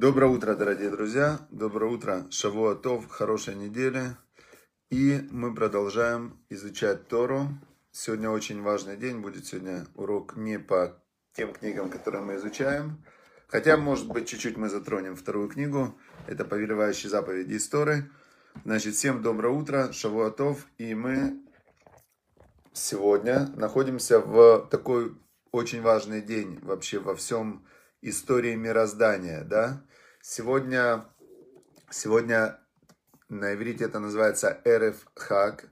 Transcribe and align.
Доброе 0.00 0.30
утро, 0.30 0.54
дорогие 0.54 0.90
друзья. 0.90 1.40
Доброе 1.50 1.90
утро, 1.90 2.24
Шавуатов, 2.30 3.08
хорошей 3.08 3.56
недели. 3.56 4.14
И 4.90 5.26
мы 5.32 5.52
продолжаем 5.52 6.38
изучать 6.50 7.08
Тору. 7.08 7.48
Сегодня 7.90 8.30
очень 8.30 8.62
важный 8.62 8.96
день. 8.96 9.18
Будет 9.18 9.46
сегодня 9.46 9.88
урок 9.96 10.36
не 10.36 10.60
по 10.60 11.02
тем 11.32 11.52
книгам, 11.52 11.90
которые 11.90 12.22
мы 12.22 12.36
изучаем. 12.36 13.04
Хотя, 13.48 13.76
может 13.76 14.06
быть, 14.06 14.28
чуть-чуть 14.28 14.56
мы 14.56 14.68
затронем 14.68 15.16
вторую 15.16 15.48
книгу. 15.48 15.98
Это 16.28 16.44
«Повелевающие 16.44 17.10
заповеди 17.10 17.56
истории». 17.56 18.08
Значит, 18.64 18.94
всем 18.94 19.20
доброе 19.20 19.52
утро, 19.52 19.90
Шавуатов. 19.90 20.68
И 20.78 20.94
мы 20.94 21.42
сегодня 22.72 23.48
находимся 23.56 24.20
в 24.20 24.68
такой 24.70 25.18
очень 25.50 25.82
важный 25.82 26.22
день 26.22 26.60
вообще 26.62 27.00
во 27.00 27.16
всем 27.16 27.66
истории 28.02 28.54
мироздания, 28.54 29.44
да. 29.44 29.82
Сегодня, 30.22 31.06
сегодня 31.90 32.58
на 33.28 33.54
иврите 33.54 33.84
это 33.84 33.98
называется 33.98 34.60
Эрев 34.64 35.06
Хаг, 35.14 35.68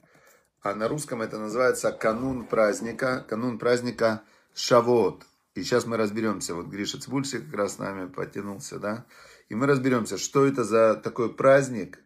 а 0.63 0.75
на 0.75 0.89
русском 0.89 1.23
это 1.23 1.39
называется 1.39 1.93
канун 1.93 2.47
праздника, 2.47 3.25
канун 3.29 3.59
праздника 3.59 4.23
Шавот. 4.55 5.25
И 5.55 5.63
сейчас 5.63 5.87
мы 5.87 5.97
разберемся, 5.97 6.55
вот 6.55 6.67
Гриша 6.67 7.01
Цбульсик 7.01 7.47
как 7.47 7.55
раз 7.55 7.75
с 7.75 7.79
нами 7.79 8.09
потянулся, 8.09 8.79
да, 8.79 9.07
и 9.49 9.55
мы 9.55 9.67
разберемся, 9.67 10.19
что 10.19 10.45
это 10.45 10.65
за 10.65 10.97
такой 10.97 11.33
праздник 11.33 11.99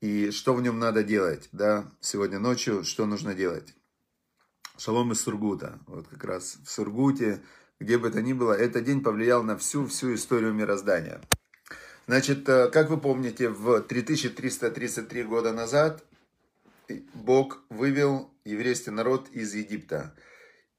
и 0.00 0.30
что 0.30 0.54
в 0.54 0.62
нем 0.62 0.78
надо 0.78 1.02
делать, 1.02 1.48
да, 1.52 1.92
сегодня 2.00 2.38
ночью, 2.38 2.84
что 2.84 3.04
нужно 3.04 3.34
делать. 3.34 3.74
Шалом 4.78 5.12
из 5.12 5.20
Сургута, 5.20 5.78
вот 5.86 6.06
как 6.08 6.24
раз 6.24 6.56
в 6.64 6.70
Сургуте, 6.70 7.42
где 7.80 7.98
бы 7.98 8.10
то 8.10 8.22
ни 8.22 8.32
было, 8.32 8.52
этот 8.52 8.84
день 8.84 9.02
повлиял 9.02 9.42
на 9.42 9.56
всю-всю 9.56 10.14
историю 10.14 10.52
мироздания. 10.52 11.20
Значит, 12.06 12.48
э, 12.48 12.70
как 12.70 12.88
вы 12.88 12.98
помните, 12.98 13.48
в 13.48 13.80
3333 13.82 15.24
года 15.24 15.52
назад 15.52 16.04
Бог 17.14 17.62
вывел 17.68 18.30
еврейский 18.44 18.90
народ 18.90 19.28
из 19.32 19.54
Египта. 19.54 20.14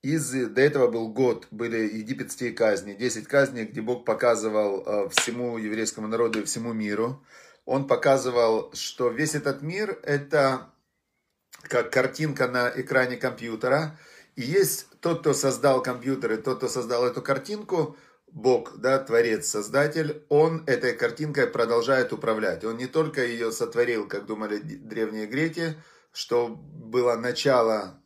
Из, 0.02 0.32
до 0.32 0.62
этого 0.62 0.90
был 0.90 1.10
год, 1.10 1.48
были 1.52 1.80
египетские 1.80 2.54
казни, 2.54 2.94
10 2.94 3.28
казней, 3.28 3.66
где 3.66 3.82
Бог 3.82 4.06
показывал 4.06 4.84
э, 4.86 5.10
всему 5.10 5.58
еврейскому 5.58 6.08
народу 6.08 6.40
и 6.40 6.44
всему 6.46 6.72
миру. 6.72 7.22
Он 7.66 7.88
показывал, 7.88 8.72
что 8.74 9.10
весь 9.10 9.36
этот 9.36 9.62
мир 9.62 10.00
это 10.04 10.72
как 11.64 11.92
картинка 11.92 12.48
на 12.48 12.72
экране 12.74 13.18
компьютера. 13.18 13.98
И 14.38 14.44
есть 14.44 14.86
тот, 15.02 15.22
кто 15.22 15.34
создал 15.34 15.82
компьютер, 15.82 16.34
и 16.34 16.38
тот, 16.38 16.58
кто 16.58 16.68
создал 16.68 17.06
эту 17.06 17.24
картинку, 17.24 17.98
Бог, 18.28 18.78
да, 18.78 19.00
Творец, 19.00 19.48
Создатель, 19.48 20.24
Он 20.30 20.64
этой 20.68 20.94
картинкой 20.94 21.48
продолжает 21.48 22.14
управлять. 22.14 22.64
Он 22.64 22.78
не 22.78 22.86
только 22.86 23.26
ее 23.26 23.52
сотворил, 23.52 24.08
как 24.08 24.28
думали 24.28 24.58
древние 24.60 25.26
греки, 25.26 25.76
что 26.12 26.50
было 26.50 27.16
начало, 27.16 28.00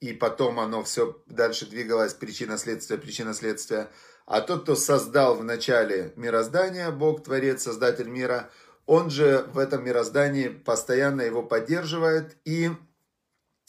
и 0.00 0.12
потом 0.12 0.60
оно 0.60 0.84
все 0.84 1.22
дальше 1.26 1.64
двигалось, 1.64 2.12
причина-следствие, 2.12 3.00
причина-следствие, 3.00 3.88
а 4.26 4.42
тот, 4.42 4.64
кто 4.64 4.76
создал 4.76 5.36
в 5.36 5.44
начале 5.44 6.12
мироздания, 6.16 6.90
Бог, 6.90 7.24
Творец, 7.24 7.62
Создатель 7.62 8.08
мира, 8.08 8.50
он 8.84 9.08
же 9.08 9.46
в 9.54 9.58
этом 9.58 9.86
мироздании 9.86 10.48
постоянно 10.48 11.22
его 11.22 11.42
поддерживает 11.42 12.36
и 12.44 12.72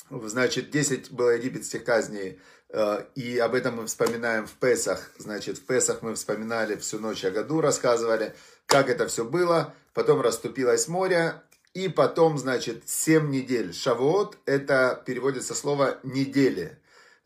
Значит, 0.09 0.71
10 0.71 1.11
было 1.11 1.31
египетских 1.31 1.83
казней, 1.83 2.39
э, 2.69 3.05
и 3.15 3.38
об 3.38 3.53
этом 3.53 3.75
мы 3.75 3.85
вспоминаем 3.85 4.47
в 4.47 4.53
Песах. 4.53 5.11
Значит, 5.17 5.59
в 5.59 5.65
Песах 5.65 6.02
мы 6.02 6.15
вспоминали 6.15 6.75
всю 6.75 6.99
ночь 6.99 7.23
о 7.25 7.31
году, 7.31 7.61
рассказывали, 7.61 8.33
как 8.65 8.89
это 8.89 9.07
все 9.07 9.23
было. 9.23 9.73
Потом 9.93 10.21
расступилось 10.21 10.87
море, 10.87 11.41
и 11.73 11.89
потом, 11.89 12.39
значит, 12.39 12.89
7 12.89 13.30
недель. 13.30 13.73
Шавуот, 13.73 14.37
это 14.45 15.02
переводится 15.05 15.53
слово 15.53 15.99
«недели». 16.03 16.77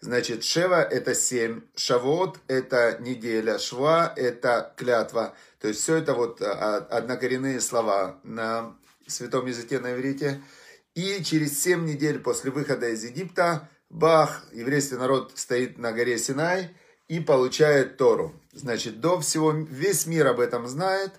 Значит, 0.01 0.43
Шева– 0.43 0.83
это 0.91 1.15
7, 1.15 1.61
Шавуот– 1.77 2.37
это 2.47 2.97
неделя, 2.99 3.57
Шва– 3.57 4.13
это 4.17 4.73
клятва. 4.75 5.33
То 5.61 5.69
есть, 5.69 5.79
все 5.79 5.95
это 5.95 6.13
вот 6.13 6.41
а, 6.41 6.79
однокоренные 6.89 7.61
слова 7.61 8.19
на 8.23 8.75
святом 9.07 9.45
языке 9.45 9.79
на 9.79 9.93
иврите– 9.93 10.43
и 10.95 11.23
через 11.23 11.61
7 11.61 11.85
недель 11.85 12.19
после 12.19 12.51
выхода 12.51 12.89
из 12.89 13.03
Египта, 13.03 13.69
бах, 13.89 14.45
еврейский 14.51 14.95
народ 14.95 15.31
стоит 15.35 15.77
на 15.77 15.91
горе 15.91 16.17
Синай 16.17 16.75
и 17.07 17.19
получает 17.19 17.97
Тору. 17.97 18.33
Значит, 18.53 18.99
до 18.99 19.19
всего, 19.19 19.51
весь 19.51 20.05
мир 20.05 20.27
об 20.27 20.39
этом 20.39 20.67
знает. 20.67 21.13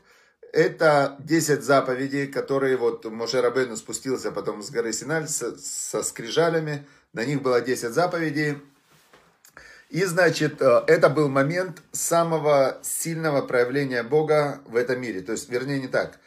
Это 0.52 1.16
10 1.18 1.64
заповедей, 1.64 2.28
которые 2.28 2.76
вот 2.76 3.04
Моше 3.06 3.40
Рабейну 3.40 3.76
спустился 3.76 4.30
потом 4.30 4.62
с 4.62 4.70
горы 4.70 4.92
Синай 4.92 5.26
со, 5.26 5.56
со 5.58 6.04
скрижалями. 6.04 6.86
На 7.12 7.24
них 7.24 7.42
было 7.42 7.60
10 7.60 7.90
заповедей. 7.90 8.58
И, 9.90 10.04
значит, 10.04 10.62
э, 10.62 10.84
это 10.86 11.08
был 11.08 11.28
момент 11.28 11.82
самого 11.90 12.78
сильного 12.82 13.42
проявления 13.42 14.04
Бога 14.04 14.60
в 14.66 14.76
этом 14.76 15.00
мире. 15.00 15.20
То 15.20 15.32
есть, 15.32 15.48
вернее, 15.48 15.80
не 15.80 15.88
так 15.88 16.18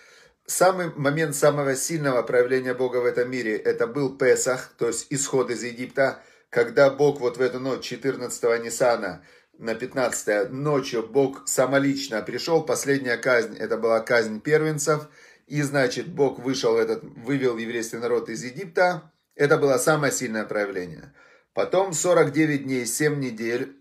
самый 0.48 0.92
момент 0.96 1.36
самого 1.36 1.76
сильного 1.76 2.24
проявления 2.24 2.74
Бога 2.74 2.98
в 2.98 3.06
этом 3.06 3.30
мире, 3.30 3.58
это 3.58 3.86
был 3.86 4.18
Песах, 4.18 4.74
то 4.78 4.88
есть 4.88 5.08
исход 5.10 5.52
из 5.52 5.62
Египта, 5.64 6.24
когда 6.50 6.90
Бог 6.90 7.20
вот 7.20 7.38
в 7.38 7.42
эту 7.42 7.60
ночь 7.60 7.84
14 7.84 8.64
Нисана 8.64 9.24
на 9.60 9.76
15 9.76 10.52
ночью 10.52 11.06
Бог 11.06 11.48
самолично 11.48 12.22
пришел, 12.22 12.64
последняя 12.64 13.18
казнь, 13.18 13.58
это 13.58 13.78
была 13.78 14.00
казнь 14.00 14.40
первенцев, 14.40 15.10
и 15.48 15.62
значит 15.62 16.08
Бог 16.08 16.40
вышел 16.40 16.78
этот, 16.78 17.04
вывел 17.04 17.58
еврейский 17.58 17.98
народ 17.98 18.30
из 18.30 18.44
Египта, 18.44 19.12
это 19.36 19.58
было 19.58 19.78
самое 19.78 20.14
сильное 20.14 20.46
проявление. 20.46 21.14
Потом 21.54 21.92
49 21.92 22.64
дней, 22.64 22.86
7 22.86 23.20
недель, 23.20 23.76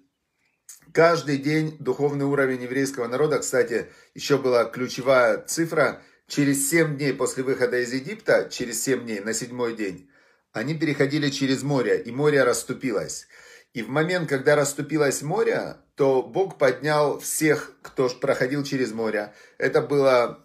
каждый 0.93 1.37
день 1.37 1.77
духовный 1.79 2.25
уровень 2.25 2.63
еврейского 2.63 3.07
народа, 3.07 3.39
кстати, 3.39 3.87
еще 4.15 4.37
была 4.37 4.65
ключевая 4.65 5.45
цифра– 5.47 6.03
Через 6.29 6.69
семь 6.69 6.97
дней 6.97 7.13
после 7.13 7.45
выхода 7.45 7.79
из 7.79 7.93
Египта, 7.93 8.49
через 8.51 8.83
семь 8.83 9.05
дней, 9.05 9.21
на 9.21 9.33
седьмой 9.33 9.77
день, 9.77 10.11
они 10.53 10.75
переходили 10.75 11.31
через 11.31 11.63
море, 11.63 12.03
и 12.03 12.11
море 12.11 12.43
расступилось. 12.43 13.29
И 13.75 13.83
в 13.83 13.91
момент, 13.91 14.29
когда 14.29 14.57
расступилось 14.57 15.23
море, 15.23 15.77
то 15.95 16.23
Бог 16.23 16.59
поднял 16.59 17.21
всех, 17.21 17.73
кто 17.83 18.09
проходил 18.09 18.65
через 18.65 18.93
море. 18.93 19.35
Это 19.59 19.83
было, 19.83 20.45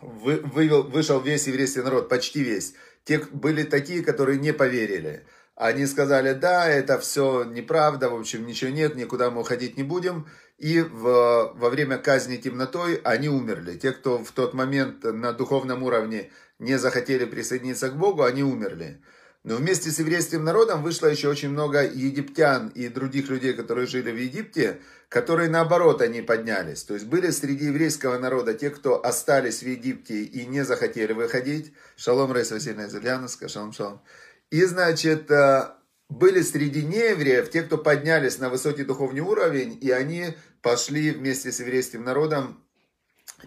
вывел, 0.00 0.84
вышел 0.84 1.20
весь 1.20 1.46
еврейский 1.46 1.82
народ, 1.82 2.08
почти 2.08 2.42
весь. 2.42 2.74
Те 3.04 3.18
были 3.18 3.64
такие, 3.64 4.02
которые 4.02 4.38
не 4.38 4.52
поверили. 4.52 5.26
Они 5.56 5.86
сказали, 5.86 6.32
да, 6.32 6.68
это 6.68 6.98
все 6.98 7.44
неправда, 7.44 8.10
в 8.10 8.14
общем, 8.14 8.46
ничего 8.46 8.70
нет, 8.70 8.94
никуда 8.94 9.30
мы 9.30 9.40
уходить 9.40 9.76
не 9.76 9.82
будем. 9.82 10.26
И 10.58 10.80
в, 10.80 11.52
во 11.54 11.70
время 11.70 11.98
казни 11.98 12.36
темнотой 12.36 13.00
они 13.04 13.28
умерли. 13.28 13.76
Те, 13.76 13.92
кто 13.92 14.24
в 14.24 14.32
тот 14.32 14.54
момент 14.54 15.04
на 15.04 15.32
духовном 15.32 15.82
уровне 15.82 16.30
не 16.58 16.78
захотели 16.78 17.26
присоединиться 17.26 17.90
к 17.90 17.96
Богу, 17.96 18.22
они 18.22 18.42
умерли. 18.42 19.02
Но 19.44 19.54
вместе 19.54 19.90
с 19.90 19.98
еврейским 20.00 20.42
народом 20.42 20.82
вышло 20.82 21.06
еще 21.06 21.28
очень 21.28 21.50
много 21.50 21.84
египтян 21.84 22.68
и 22.68 22.88
других 22.88 23.28
людей, 23.28 23.52
которые 23.52 23.86
жили 23.86 24.10
в 24.10 24.16
Египте, 24.16 24.80
которые 25.08 25.48
наоборот 25.48 26.02
они 26.02 26.20
поднялись. 26.20 26.82
То 26.82 26.94
есть 26.94 27.06
были 27.06 27.30
среди 27.30 27.66
еврейского 27.66 28.18
народа 28.18 28.54
те, 28.54 28.70
кто 28.70 29.04
остались 29.04 29.62
в 29.62 29.68
Египте 29.68 30.22
и 30.22 30.46
не 30.46 30.64
захотели 30.64 31.12
выходить. 31.12 31.74
Шалом, 31.96 32.32
Рейс 32.32 32.50
Васильевна 32.50 32.88
Зельяновская, 32.88 33.48
шалом, 33.48 33.72
шалом. 33.72 34.02
И, 34.50 34.64
значит, 34.64 35.30
э, 35.30 35.68
были 36.08 36.42
среди 36.42 36.82
неевреев 36.82 37.50
те, 37.50 37.62
кто 37.62 37.78
поднялись 37.78 38.38
на 38.38 38.48
высокий 38.48 38.84
духовный 38.84 39.20
уровень, 39.20 39.78
и 39.80 39.90
они 39.90 40.34
пошли 40.62 41.10
вместе 41.10 41.52
с 41.52 41.60
еврейским 41.60 42.04
народом 42.04 42.62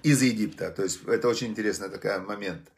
из 0.04 0.22
Египта. 0.22 0.72
То 0.72 0.84
есть 0.84 1.00
это 1.08 1.28
очень 1.28 1.48
интересный 1.48 1.90
такой 1.90 2.20
момент. 2.20 2.70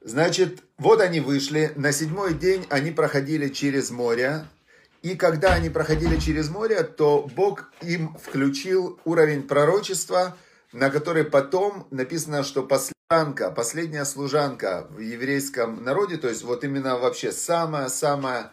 Значит, 0.00 0.62
вот 0.78 1.00
они 1.00 1.20
вышли, 1.20 1.72
на 1.76 1.92
седьмой 1.92 2.34
день 2.34 2.66
они 2.70 2.90
проходили 2.90 3.48
через 3.48 3.90
море, 3.90 4.46
и 5.02 5.16
когда 5.16 5.52
они 5.54 5.68
проходили 5.68 6.18
через 6.18 6.48
море, 6.48 6.82
то 6.82 7.28
Бог 7.34 7.72
им 7.82 8.16
включил 8.18 9.00
уровень 9.04 9.42
пророчества, 9.42 10.36
на 10.72 10.90
который 10.90 11.24
потом 11.24 11.86
написано, 11.90 12.44
что 12.44 12.62
после 12.62 12.94
служанка, 13.08 13.50
последняя 13.50 14.04
служанка 14.04 14.86
в 14.90 15.00
еврейском 15.00 15.84
народе, 15.84 16.16
то 16.16 16.28
есть 16.28 16.42
вот 16.44 16.64
именно 16.64 16.96
вообще 16.98 17.30
самая-самая 17.30 18.52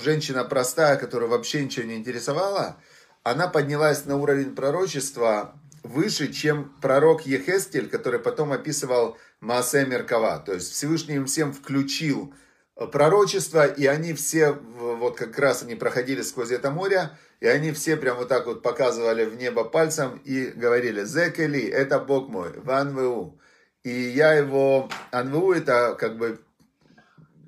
женщина 0.00 0.44
простая, 0.44 0.96
которая 0.96 1.28
вообще 1.28 1.64
ничего 1.64 1.86
не 1.86 1.96
интересовала, 1.96 2.76
она 3.22 3.48
поднялась 3.48 4.04
на 4.04 4.16
уровень 4.16 4.54
пророчества 4.54 5.54
выше, 5.82 6.32
чем 6.32 6.74
пророк 6.80 7.26
Ехестель, 7.26 7.88
который 7.88 8.18
потом 8.18 8.52
описывал 8.52 9.16
Маасе 9.40 9.84
Меркава. 9.84 10.38
То 10.38 10.54
есть 10.54 10.72
Всевышний 10.72 11.16
им 11.16 11.26
всем 11.26 11.52
включил 11.52 12.34
пророчества, 12.74 13.66
и 13.66 13.86
они 13.86 14.14
все, 14.14 14.52
вот 14.52 15.16
как 15.16 15.38
раз 15.38 15.62
они 15.62 15.74
проходили 15.74 16.22
сквозь 16.22 16.50
это 16.50 16.70
море, 16.70 17.10
и 17.40 17.46
они 17.46 17.72
все 17.72 17.96
прям 17.96 18.16
вот 18.16 18.28
так 18.28 18.46
вот 18.46 18.62
показывали 18.62 19.24
в 19.24 19.36
небо 19.36 19.64
пальцем 19.64 20.20
и 20.24 20.46
говорили, 20.46 21.04
Зекели, 21.04 21.62
это 21.62 22.00
Бог 22.00 22.28
мой, 22.28 22.58
в 22.58 22.70
Анву. 22.70 23.38
И 23.84 23.90
я 23.90 24.32
его, 24.32 24.88
Анву 25.12 25.52
это 25.52 25.94
как 25.94 26.16
бы, 26.16 26.40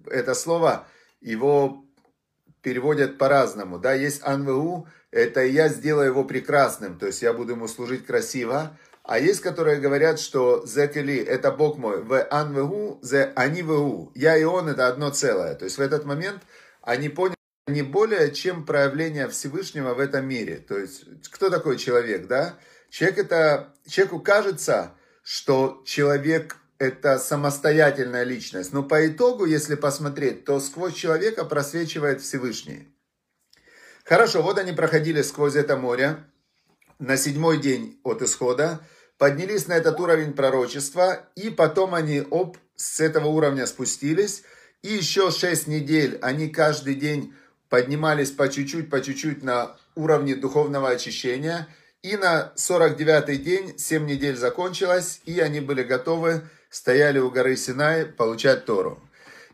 это 0.06 0.34
слово, 0.34 0.86
его 1.20 1.85
переводят 2.66 3.16
по-разному, 3.16 3.78
да, 3.78 3.92
есть 3.92 4.22
Анву, 4.24 4.88
это 5.12 5.44
я 5.44 5.68
сделаю 5.68 6.08
его 6.08 6.24
прекрасным, 6.24 6.98
то 6.98 7.06
есть 7.06 7.22
я 7.22 7.32
буду 7.32 7.52
ему 7.52 7.68
служить 7.68 8.04
красиво, 8.04 8.76
а 9.04 9.20
есть, 9.20 9.40
которые 9.40 9.78
говорят, 9.78 10.18
что 10.18 10.66
Зекели– 10.66 11.16
это 11.34 11.52
Бог 11.52 11.78
мой, 11.78 12.02
в 12.02 12.26
анвегу, 12.28 12.98
зе 13.02 13.32
они 13.36 13.62
вегу. 13.62 14.10
Я 14.16 14.36
и 14.36 14.42
он– 14.42 14.68
это 14.72 14.88
одно 14.88 15.10
целое. 15.10 15.54
То 15.54 15.66
есть 15.66 15.78
в 15.78 15.80
этот 15.80 16.04
момент 16.04 16.42
они 16.82 17.08
поняли 17.08 17.36
не 17.68 17.82
более, 17.82 18.32
чем 18.32 18.66
проявление 18.66 19.28
Всевышнего 19.28 19.94
в 19.94 20.00
этом 20.00 20.26
мире. 20.26 20.56
То 20.56 20.76
есть 20.76 21.04
кто 21.30 21.50
такой 21.50 21.76
человек, 21.76 22.26
да? 22.26 22.58
Человек 22.90 23.18
это, 23.18 23.74
человеку 23.86 24.18
кажется, 24.18 24.90
что 25.22 25.84
человек 25.86 26.56
это 26.78 27.18
самостоятельная 27.18 28.24
личность. 28.24 28.72
Но 28.72 28.82
по 28.82 29.06
итогу, 29.06 29.44
если 29.44 29.74
посмотреть, 29.74 30.44
то 30.44 30.60
сквозь 30.60 30.94
человека 30.94 31.44
просвечивает 31.44 32.20
Всевышний. 32.20 32.88
Хорошо, 34.04 34.42
вот 34.42 34.58
они 34.58 34.72
проходили 34.72 35.22
сквозь 35.22 35.56
это 35.56 35.76
море 35.76 36.18
на 36.98 37.16
седьмой 37.16 37.58
день 37.58 38.00
от 38.04 38.22
исхода 38.22 38.80
поднялись 39.18 39.66
на 39.66 39.74
этот 39.74 39.98
уровень 40.00 40.32
пророчества, 40.32 41.28
и 41.34 41.50
потом 41.50 41.94
они 41.94 42.22
оп, 42.30 42.56
с 42.76 43.00
этого 43.00 43.28
уровня 43.28 43.66
спустились, 43.66 44.42
и 44.82 44.88
еще 44.88 45.30
шесть 45.30 45.66
недель 45.66 46.18
они 46.20 46.48
каждый 46.48 46.94
день 46.94 47.34
поднимались 47.68 48.30
по 48.30 48.48
чуть-чуть, 48.48 48.90
по 48.90 49.00
чуть-чуть 49.00 49.42
на 49.42 49.76
уровне 49.94 50.34
духовного 50.34 50.90
очищения, 50.90 51.68
и 52.02 52.16
на 52.16 52.52
49-й 52.56 53.38
день 53.38 53.78
7 53.78 54.06
недель 54.06 54.36
закончилось, 54.36 55.20
и 55.24 55.40
они 55.40 55.60
были 55.60 55.82
готовы, 55.82 56.42
стояли 56.76 57.18
у 57.18 57.30
горы 57.30 57.56
Синай 57.56 58.04
получать 58.04 58.66
Тору. 58.66 59.00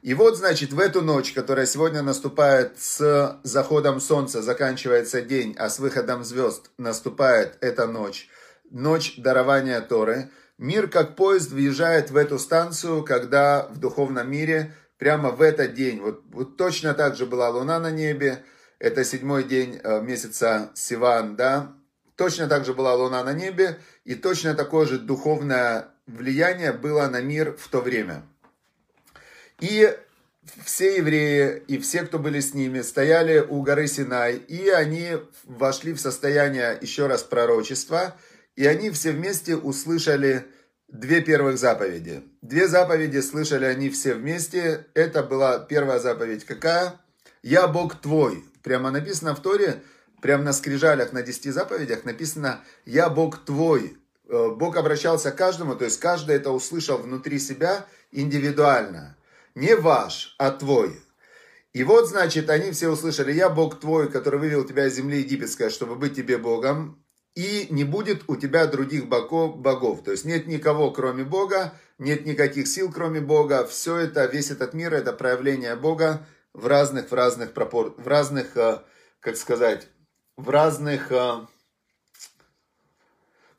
И 0.02 0.14
вот, 0.14 0.36
значит, 0.36 0.72
в 0.72 0.80
эту 0.80 1.02
ночь, 1.02 1.32
которая 1.32 1.66
сегодня 1.66 2.02
наступает 2.02 2.80
с 2.80 3.38
заходом 3.44 4.00
солнца, 4.00 4.42
заканчивается 4.42 5.22
день, 5.22 5.54
а 5.56 5.70
с 5.70 5.78
выходом 5.78 6.24
звезд 6.24 6.70
наступает 6.78 7.58
эта 7.60 7.86
ночь– 7.86 8.28
ночь 8.70 9.14
дарования 9.18 9.80
Торы. 9.80 10.30
Мир 10.58 10.88
как 10.88 11.14
поезд 11.14 11.52
въезжает 11.52 12.10
в 12.10 12.16
эту 12.16 12.40
станцию, 12.40 13.04
когда 13.04 13.68
в 13.70 13.78
духовном 13.78 14.28
мире 14.28 14.74
прямо 14.98 15.30
в 15.30 15.42
этот 15.42 15.74
день, 15.74 16.00
вот, 16.00 16.22
вот 16.32 16.56
точно 16.56 16.92
так 16.94 17.14
же 17.16 17.26
была 17.26 17.50
луна 17.50 17.78
на 17.78 17.92
небе, 17.92 18.44
это 18.80 19.04
седьмой 19.04 19.44
день 19.44 19.80
э, 19.82 20.00
месяца 20.00 20.70
Сиван, 20.74 21.36
да, 21.36 21.72
точно 22.16 22.48
так 22.48 22.64
же 22.64 22.74
была 22.74 22.94
луна 22.94 23.22
на 23.22 23.32
небе, 23.32 23.78
и 24.04 24.16
точно 24.16 24.54
такое 24.54 24.86
же 24.86 24.98
духовное 24.98 25.92
влияние 26.06 26.72
было 26.72 27.06
на 27.08 27.20
мир 27.20 27.56
в 27.56 27.68
то 27.68 27.80
время. 27.80 28.22
И 29.60 29.96
все 30.64 30.96
евреи 30.96 31.62
и 31.68 31.78
все, 31.78 32.02
кто 32.02 32.18
были 32.18 32.40
с 32.40 32.54
ними, 32.54 32.80
стояли 32.80 33.38
у 33.38 33.62
горы 33.62 33.86
Синай, 33.86 34.36
и 34.36 34.68
они 34.68 35.18
вошли 35.44 35.92
в 35.92 36.00
состояние 36.00 36.78
еще 36.80 37.06
раз 37.06 37.22
пророчества– 37.22 38.16
и 38.56 38.66
они 38.66 38.90
все 38.90 39.12
вместе 39.12 39.56
услышали 39.56 40.46
две 40.88 41.20
первых 41.20 41.58
заповеди. 41.58 42.22
Две 42.42 42.68
заповеди 42.68 43.20
слышали 43.20 43.64
они 43.64 43.88
все 43.88 44.14
вместе. 44.14 44.86
Это 44.94 45.22
была 45.22 45.58
первая 45.58 45.98
заповедь 45.98 46.44
какая? 46.44 47.00
«Я 47.42 47.66
Бог 47.66 48.00
твой». 48.00 48.44
Прямо 48.62 48.92
написано 48.92 49.34
в 49.34 49.42
Торе, 49.42 49.82
прямо 50.20 50.44
на 50.44 50.52
скрижалях, 50.52 51.12
на 51.12 51.22
десяти 51.22 51.50
заповедях 51.50 52.04
написано 52.04 52.60
«Я 52.84 53.08
Бог 53.10 53.44
твой». 53.44 53.96
Э, 54.28 54.50
Бог 54.50 54.76
обращался 54.76 55.30
к 55.30 55.36
каждому, 55.36 55.74
то 55.74 55.84
есть 55.84 56.00
каждый 56.00 56.36
это 56.36 56.50
услышал 56.50 56.98
внутри 56.98 57.38
себя 57.38 57.86
индивидуально. 58.10 59.16
Не 59.54 59.76
ваш, 59.76 60.34
а 60.38 60.50
твой. 60.50 61.00
И 61.72 61.84
вот, 61.84 62.08
значит, 62.08 62.50
они 62.50 62.70
все 62.72 62.88
услышали, 62.88 63.32
я 63.32 63.48
Бог 63.48 63.80
твой, 63.80 64.10
который 64.10 64.40
вывел 64.40 64.64
тебя 64.64 64.86
из 64.86 64.94
земли 64.94 65.18
египетской, 65.18 65.70
чтобы 65.70 65.96
быть 65.96 66.14
тебе 66.14 66.38
Богом 66.38 67.02
и 67.34 67.66
не 67.70 67.84
будет 67.84 68.24
у 68.28 68.36
тебя 68.36 68.66
других 68.66 69.08
богов, 69.08 69.56
богов. 69.56 70.04
То 70.04 70.10
есть 70.10 70.24
нет 70.24 70.46
никого, 70.46 70.90
кроме 70.90 71.24
Бога, 71.24 71.72
нет 71.98 72.26
никаких 72.26 72.68
сил, 72.68 72.92
кроме 72.92 73.20
Бога. 73.20 73.66
Все 73.66 73.96
это, 73.96 74.26
весь 74.26 74.50
этот 74.50 74.74
мир, 74.74 74.92
это 74.92 75.12
проявление 75.12 75.76
Бога 75.76 76.26
в 76.52 76.66
разных, 76.66 77.10
в 77.10 77.14
разных 77.14 77.52
пропор... 77.52 77.94
в 77.96 78.06
разных, 78.06 78.56
э, 78.56 78.80
как 79.20 79.36
сказать, 79.36 79.88
в 80.36 80.50
разных... 80.50 81.10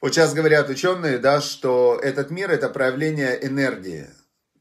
Вот 0.03 0.13
сейчас 0.13 0.33
говорят 0.33 0.67
ученые, 0.67 1.17
да, 1.17 1.39
что 1.39 1.97
этот 2.03 2.29
мир 2.29 2.51
это 2.51 2.67
проявление 2.67 3.39
энергии. 3.41 4.09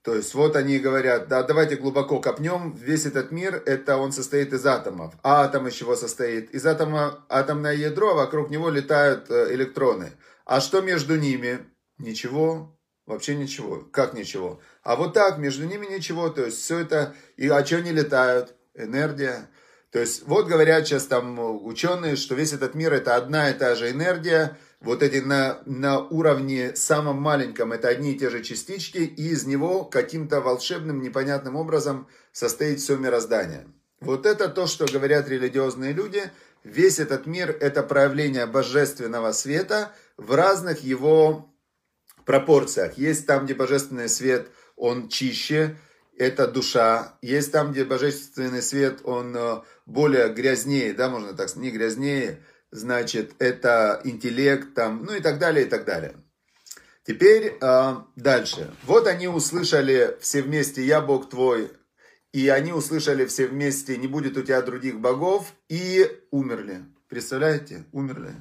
То 0.02 0.14
есть 0.14 0.34
вот 0.34 0.54
они 0.54 0.78
говорят, 0.78 1.26
да, 1.26 1.42
давайте 1.42 1.74
глубоко 1.74 2.20
копнем, 2.20 2.76
весь 2.76 3.06
этот 3.06 3.32
мир, 3.32 3.60
это 3.66 3.96
он 3.96 4.12
состоит 4.12 4.52
из 4.52 4.64
атомов. 4.64 5.14
А 5.24 5.42
атом 5.42 5.66
из 5.66 5.74
чего 5.74 5.96
состоит? 5.96 6.52
Из 6.52 6.64
атома 6.64 7.24
атомное 7.28 7.74
ядро, 7.74 8.12
а 8.12 8.14
вокруг 8.14 8.50
него 8.50 8.70
летают 8.70 9.32
э, 9.32 9.52
электроны. 9.52 10.12
А 10.44 10.60
что 10.60 10.80
между 10.80 11.16
ними? 11.16 11.58
Ничего, 11.98 12.78
вообще 13.04 13.34
ничего. 13.34 13.80
Как 13.92 14.14
ничего? 14.14 14.60
А 14.84 14.94
вот 14.94 15.12
так, 15.12 15.38
между 15.38 15.66
ними 15.66 15.86
ничего. 15.86 16.28
То 16.28 16.44
есть 16.44 16.58
все 16.60 16.78
это, 16.78 17.16
и 17.36 17.48
а 17.48 17.66
что 17.66 17.78
они 17.78 17.90
летают? 17.90 18.54
Энергия. 18.74 19.48
То 19.90 19.98
есть 19.98 20.22
вот 20.22 20.46
говорят 20.46 20.86
сейчас 20.86 21.06
там 21.06 21.66
ученые, 21.66 22.14
что 22.14 22.36
весь 22.36 22.52
этот 22.52 22.76
мир 22.76 22.92
это 22.94 23.16
одна 23.16 23.50
и 23.50 23.54
та 23.54 23.74
же 23.74 23.90
энергия, 23.90 24.56
вот 24.82 25.02
эти 25.02 25.18
на, 25.18 25.62
на 25.64 26.00
уровне 26.00 26.74
самом 26.74 27.16
маленьком, 27.20 27.72
это 27.72 27.88
одни 27.88 28.12
и 28.12 28.18
те 28.18 28.30
же 28.30 28.42
частички, 28.42 28.98
и 28.98 29.28
из 29.28 29.46
него 29.46 29.84
каким-то 29.84 30.40
волшебным, 30.40 31.00
непонятным 31.00 31.56
образом 31.56 32.08
состоит 32.32 32.80
все 32.80 32.96
мироздание. 32.96 33.66
Вот 34.00 34.26
это 34.26 34.48
то, 34.48 34.66
что 34.66 34.86
говорят 34.86 35.28
религиозные 35.28 35.92
люди. 35.92 36.22
Весь 36.64 36.98
этот 36.98 37.26
мир– 37.26 37.56
это 37.60 37.82
проявление 37.82 38.46
божественного 38.46 39.32
света 39.32 39.92
в 40.16 40.34
разных 40.34 40.82
его 40.82 41.54
пропорциях. 42.24 42.98
Есть 42.98 43.26
там, 43.26 43.44
где 43.44 43.54
божественный 43.54 44.08
свет, 44.08 44.48
он 44.76 45.08
чище, 45.08 45.76
это 46.16 46.48
душа. 46.48 47.18
Есть 47.22 47.52
там, 47.52 47.72
где 47.72 47.84
божественный 47.84 48.62
свет, 48.62 49.00
он 49.04 49.34
э, 49.36 49.60
более 49.86 50.28
грязнее, 50.28 50.92
да, 50.92 51.08
можно 51.08 51.34
так 51.34 51.48
сказать, 51.48 51.70
не 51.70 51.76
грязнее, 51.76 52.42
значит, 52.72 53.34
это 53.38 54.00
интеллект, 54.02 54.74
там, 54.74 55.04
ну 55.04 55.14
и 55.14 55.20
так 55.20 55.38
далее, 55.38 55.66
и 55.66 55.68
так 55.68 55.84
далее. 55.84 56.16
Теперь 57.04 57.58
э, 57.60 57.94
дальше. 58.16 58.72
Вот 58.84 59.06
они 59.06 59.28
услышали 59.28 60.16
все 60.20 60.42
вместе 60.42 60.84
«Я 60.84 61.00
Бог 61.00 61.28
твой», 61.28 61.70
и 62.32 62.48
они 62.48 62.72
услышали 62.72 63.26
все 63.26 63.46
вместе 63.46 63.96
«Не 63.96 64.06
будет 64.06 64.36
у 64.36 64.42
тебя 64.42 64.62
других 64.62 64.98
богов», 65.00 65.52
и 65.68 66.10
умерли. 66.30 66.84
Представляете? 67.08 67.84
Умерли. 67.92 68.34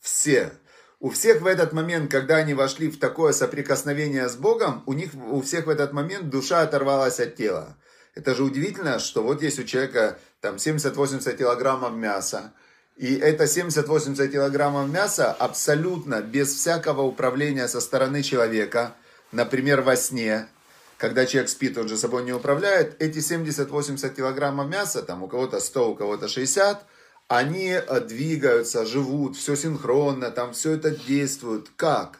Все. 0.00 0.52
У 1.00 1.10
всех 1.10 1.42
в 1.42 1.46
этот 1.46 1.72
момент, 1.72 2.10
когда 2.10 2.36
они 2.36 2.54
вошли 2.54 2.90
в 2.90 2.98
такое 2.98 3.32
соприкосновение 3.32 4.28
с 4.28 4.34
Богом, 4.34 4.82
у 4.86 4.92
них 4.92 5.10
у 5.14 5.40
всех 5.40 5.66
в 5.66 5.70
этот 5.70 5.92
момент 5.92 6.28
душа 6.28 6.60
оторвалась 6.60 7.20
от 7.20 7.36
тела. 7.36 7.76
Это 8.16 8.34
же 8.34 8.42
удивительно, 8.42 8.98
что 8.98 9.22
вот 9.22 9.42
есть 9.42 9.60
у 9.60 9.64
человека 9.64 10.18
там 10.40 10.56
70-80 10.56 11.36
килограммов 11.36 11.92
мяса, 11.92 12.52
и 12.98 13.14
это 13.14 13.44
70-80 13.44 14.26
килограммов 14.26 14.88
мяса 14.88 15.32
абсолютно 15.32 16.20
без 16.20 16.52
всякого 16.52 17.02
управления 17.02 17.68
со 17.68 17.80
стороны 17.80 18.24
человека, 18.24 18.96
например, 19.30 19.82
во 19.82 19.94
сне, 19.94 20.48
когда 20.96 21.24
человек 21.24 21.48
спит, 21.48 21.78
он 21.78 21.86
же 21.88 21.96
собой 21.96 22.24
не 22.24 22.32
управляет, 22.32 23.00
эти 23.00 23.18
70-80 23.18 24.16
килограммов 24.16 24.68
мяса, 24.68 25.02
там 25.04 25.22
у 25.22 25.28
кого-то 25.28 25.60
100, 25.60 25.92
у 25.92 25.94
кого-то 25.94 26.26
60, 26.26 26.84
они 27.28 27.68
э, 27.68 28.00
двигаются, 28.00 28.84
живут, 28.84 29.36
все 29.36 29.54
синхронно, 29.54 30.32
там 30.32 30.52
все 30.52 30.72
это 30.72 30.90
действует. 30.90 31.68
Как? 31.76 32.18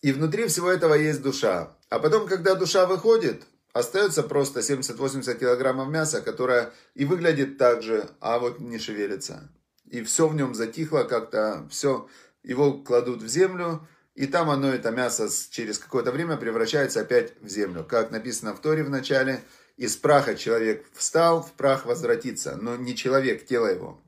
И 0.00 0.12
внутри 0.12 0.46
всего 0.46 0.70
этого 0.70 0.94
есть 0.94 1.20
душа. 1.20 1.76
А 1.90 1.98
потом, 1.98 2.26
когда 2.26 2.54
душа 2.54 2.86
выходит, 2.86 3.42
остается 3.74 4.22
просто 4.22 4.60
70-80 4.60 5.38
килограммов 5.38 5.90
мяса, 5.90 6.22
которое 6.22 6.72
и 6.94 7.04
выглядит 7.04 7.58
так 7.58 7.82
же, 7.82 8.08
а 8.20 8.38
вот 8.38 8.60
не 8.60 8.78
шевелится 8.78 9.50
и 9.90 10.02
все 10.02 10.28
в 10.28 10.34
нем 10.34 10.54
затихло 10.54 11.02
как-то, 11.02 11.66
все, 11.70 12.08
его 12.42 12.72
кладут 12.74 13.22
в 13.22 13.28
землю, 13.28 13.86
и 14.14 14.26
там 14.26 14.50
оно, 14.50 14.72
это 14.72 14.90
мясо, 14.90 15.28
через 15.50 15.78
какое-то 15.78 16.12
время 16.12 16.36
превращается 16.36 17.00
опять 17.00 17.34
в 17.40 17.48
землю. 17.48 17.84
Как 17.84 18.10
написано 18.10 18.54
в 18.54 18.60
Торе 18.60 18.84
в 18.84 18.90
начале, 18.90 19.42
из 19.76 19.96
праха 19.96 20.36
человек 20.36 20.86
встал, 20.92 21.42
в 21.42 21.52
прах 21.52 21.86
возвратится, 21.86 22.56
но 22.56 22.76
не 22.76 22.94
человек, 22.94 23.46
тело 23.46 23.66
его. 23.66 24.00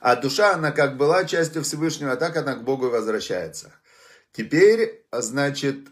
А 0.00 0.16
душа, 0.16 0.54
она 0.54 0.70
как 0.70 0.96
была 0.96 1.24
частью 1.24 1.62
Всевышнего, 1.62 2.16
так 2.16 2.36
она 2.36 2.54
к 2.54 2.64
Богу 2.64 2.86
и 2.86 2.90
возвращается. 2.90 3.72
Теперь, 4.32 5.04
значит, 5.12 5.88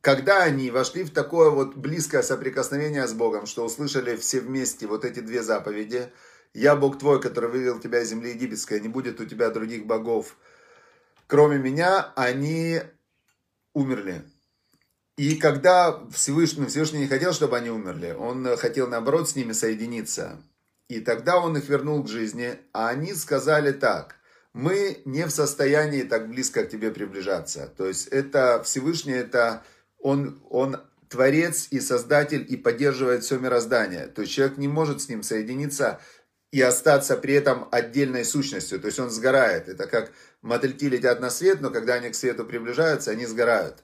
когда 0.00 0.42
они 0.42 0.70
вошли 0.70 1.04
в 1.04 1.12
такое 1.12 1.50
вот 1.50 1.76
близкое 1.76 2.22
соприкосновение 2.22 3.06
с 3.06 3.12
Богом, 3.12 3.46
что 3.46 3.64
услышали 3.64 4.16
все 4.16 4.40
вместе 4.40 4.86
вот 4.86 5.04
эти 5.04 5.20
две 5.20 5.42
заповеди, 5.42 6.10
«Я 6.54 6.76
Бог 6.76 6.98
твой, 6.98 7.20
который 7.20 7.50
вывел 7.50 7.80
тебя 7.80 8.00
из 8.00 8.08
земли 8.08 8.30
египетской, 8.30 8.80
не 8.80 8.88
будет 8.88 9.20
у 9.20 9.24
тебя 9.24 9.50
других 9.50 9.86
богов, 9.86 10.36
кроме 11.26 11.58
меня», 11.58 12.12
они 12.16 12.80
умерли. 13.72 14.22
И 15.16 15.36
когда 15.36 16.00
Всевышний, 16.10 16.66
Всевышний 16.66 17.00
не 17.00 17.08
хотел, 17.08 17.32
чтобы 17.32 17.56
они 17.56 17.70
умерли, 17.70 18.12
он 18.18 18.56
хотел, 18.56 18.88
наоборот, 18.88 19.28
с 19.28 19.36
ними 19.36 19.52
соединиться. 19.52 20.42
И 20.88 21.00
тогда 21.00 21.38
он 21.38 21.56
их 21.56 21.68
вернул 21.68 22.02
к 22.02 22.08
жизни, 22.08 22.58
а 22.72 22.88
они 22.88 23.14
сказали 23.14 23.72
так, 23.72 24.16
мы 24.52 25.00
не 25.04 25.26
в 25.26 25.30
состоянии 25.30 26.02
так 26.02 26.28
близко 26.28 26.64
к 26.64 26.70
тебе 26.70 26.90
приближаться. 26.90 27.72
То 27.76 27.86
есть 27.86 28.08
это 28.08 28.62
Всевышний, 28.64 29.14
это 29.14 29.62
он, 29.98 30.42
он 30.50 30.78
творец 31.08 31.68
и 31.70 31.80
создатель 31.80 32.44
и 32.48 32.56
поддерживает 32.56 33.24
все 33.24 33.38
мироздание. 33.38 34.06
То 34.08 34.22
есть 34.22 34.34
человек 34.34 34.58
не 34.58 34.68
может 34.68 35.00
с 35.00 35.08
ним 35.08 35.22
соединиться 35.22 36.00
и 36.52 36.60
остаться 36.60 37.16
при 37.16 37.34
этом 37.34 37.66
отдельной 37.72 38.24
сущностью. 38.24 38.78
То 38.78 38.86
есть 38.86 39.00
он 39.00 39.10
сгорает. 39.10 39.68
Это 39.68 39.86
как 39.86 40.12
мотыльки 40.42 40.84
летят 40.84 41.18
на 41.18 41.30
свет, 41.30 41.60
но 41.62 41.70
когда 41.70 41.94
они 41.94 42.10
к 42.10 42.14
свету 42.14 42.44
приближаются, 42.44 43.10
они 43.10 43.26
сгорают. 43.26 43.82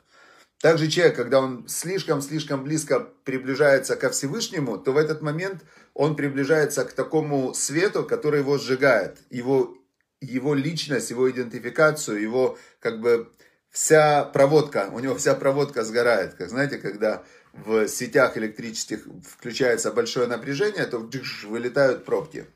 Также 0.61 0.89
человек, 0.89 1.17
когда 1.17 1.41
он 1.41 1.67
слишком-слишком 1.67 2.65
близко 2.65 3.01
приближается 3.01 3.97
ко 3.97 4.11
Всевышнему, 4.11 4.77
то 4.77 4.93
в 4.93 4.99
этот 4.99 5.23
момент 5.23 5.63
он 5.95 6.15
приближается 6.15 6.85
к 6.85 6.93
такому 6.93 7.55
свету, 7.55 8.05
который 8.05 8.41
его 8.41 8.59
сжигает, 8.59 9.19
его, 9.31 9.79
его 10.21 10.55
личность, 10.55 11.11
его 11.11 11.31
идентификацию, 11.31 12.21
его 12.21 12.59
как 12.81 13.01
бы 13.01 13.33
вся 13.71 14.25
проводка, 14.25 14.91
у 14.93 14.99
него 14.99 15.15
вся 15.15 15.35
проводка 15.35 15.85
сгорает. 15.85 16.35
Как 16.35 16.51
знаете, 16.51 16.79
когда 16.79 17.23
в 17.53 17.89
сетях 17.89 18.37
электрических 18.37 19.07
включается 19.27 19.93
большое 19.93 20.27
напряжение, 20.27 20.85
то 20.87 20.99
вылетают 21.45 22.05
пробки. 22.05 22.47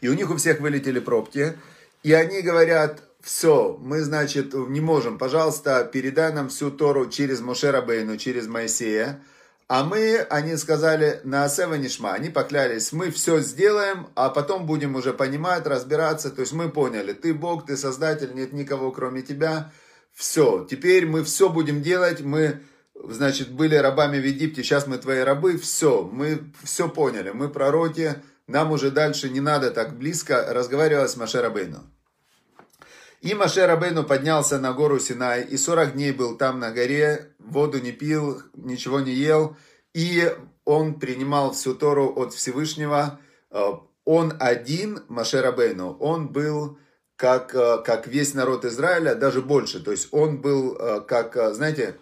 И 0.00 0.08
у 0.08 0.14
них 0.14 0.30
у 0.30 0.36
всех 0.36 0.60
вылетели 0.60 1.00
пробки, 1.00 1.56
и 2.02 2.12
они 2.12 2.42
говорят, 2.42 3.02
все, 3.20 3.76
мы, 3.80 4.00
значит, 4.02 4.54
не 4.54 4.80
можем, 4.80 5.18
пожалуйста, 5.18 5.88
передай 5.92 6.32
нам 6.32 6.48
всю 6.48 6.70
Тору 6.70 7.10
через 7.10 7.40
Мошера 7.40 7.82
Бейну, 7.82 8.16
через 8.16 8.46
Моисея. 8.46 9.20
А 9.66 9.84
мы, 9.84 10.16
они 10.30 10.56
сказали, 10.56 11.20
на 11.24 11.44
Асева 11.44 11.74
Нишма, 11.74 12.14
они 12.14 12.30
поклялись, 12.30 12.92
мы 12.92 13.10
все 13.10 13.40
сделаем, 13.40 14.06
а 14.14 14.30
потом 14.30 14.64
будем 14.64 14.94
уже 14.94 15.12
понимать, 15.12 15.66
разбираться. 15.66 16.30
То 16.30 16.40
есть 16.40 16.54
мы 16.54 16.70
поняли, 16.70 17.12
ты 17.12 17.34
Бог, 17.34 17.66
ты 17.66 17.76
Создатель, 17.76 18.32
нет 18.32 18.54
никого 18.54 18.92
кроме 18.92 19.20
тебя. 19.20 19.70
Все, 20.14 20.66
теперь 20.68 21.06
мы 21.06 21.22
все 21.22 21.50
будем 21.50 21.82
делать, 21.82 22.22
мы, 22.22 22.62
значит, 22.94 23.50
были 23.50 23.74
рабами 23.74 24.18
в 24.18 24.24
Египте, 24.24 24.62
сейчас 24.62 24.86
мы 24.86 24.96
твои 24.96 25.20
рабы, 25.20 25.58
все, 25.58 26.02
мы 26.02 26.50
все 26.62 26.88
поняли, 26.88 27.30
мы 27.30 27.50
пророки, 27.50 28.14
нам 28.48 28.72
уже 28.72 28.90
дальше 28.90 29.28
не 29.28 29.40
надо 29.40 29.70
так 29.70 29.96
близко 29.96 30.52
разговаривать 30.52 31.10
с 31.10 31.16
Мошера 31.16 31.50
Бейну. 31.50 31.84
И 33.20 33.34
Маше 33.34 33.66
Рабейну 33.66 34.04
поднялся 34.04 34.58
на 34.58 34.72
гору 34.72 35.00
Синай, 35.00 35.42
и 35.42 35.56
40 35.56 35.94
дней 35.94 36.12
был 36.12 36.36
там 36.36 36.60
на 36.60 36.70
горе, 36.70 37.32
воду 37.40 37.80
не 37.80 37.90
пил, 37.90 38.42
ничего 38.54 39.00
не 39.00 39.12
ел, 39.12 39.56
и 39.92 40.32
он 40.64 41.00
принимал 41.00 41.52
всю 41.52 41.74
Тору 41.74 42.12
от 42.14 42.32
Всевышнего. 42.32 43.18
Э, 43.50 43.72
он 44.04 44.34
один, 44.38 45.02
Маше 45.08 45.42
Рабейну, 45.42 45.96
он 45.98 46.28
был 46.28 46.78
как, 47.16 47.54
э, 47.56 47.78
как 47.84 48.06
весь 48.06 48.34
народ 48.34 48.64
Израиля, 48.64 49.16
даже 49.16 49.42
больше. 49.42 49.82
То 49.82 49.90
есть 49.90 50.08
он 50.12 50.40
был 50.40 50.76
э, 50.76 51.00
как, 51.00 51.36
знаете, 51.54 51.96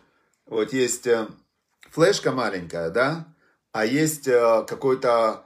вот 0.45 0.75
есть 0.75 1.09
флешка 1.91 2.33
маленькая, 2.33 2.91
да, 2.91 3.27
а 3.73 3.87
есть 3.87 4.25
какой-то 4.25 5.45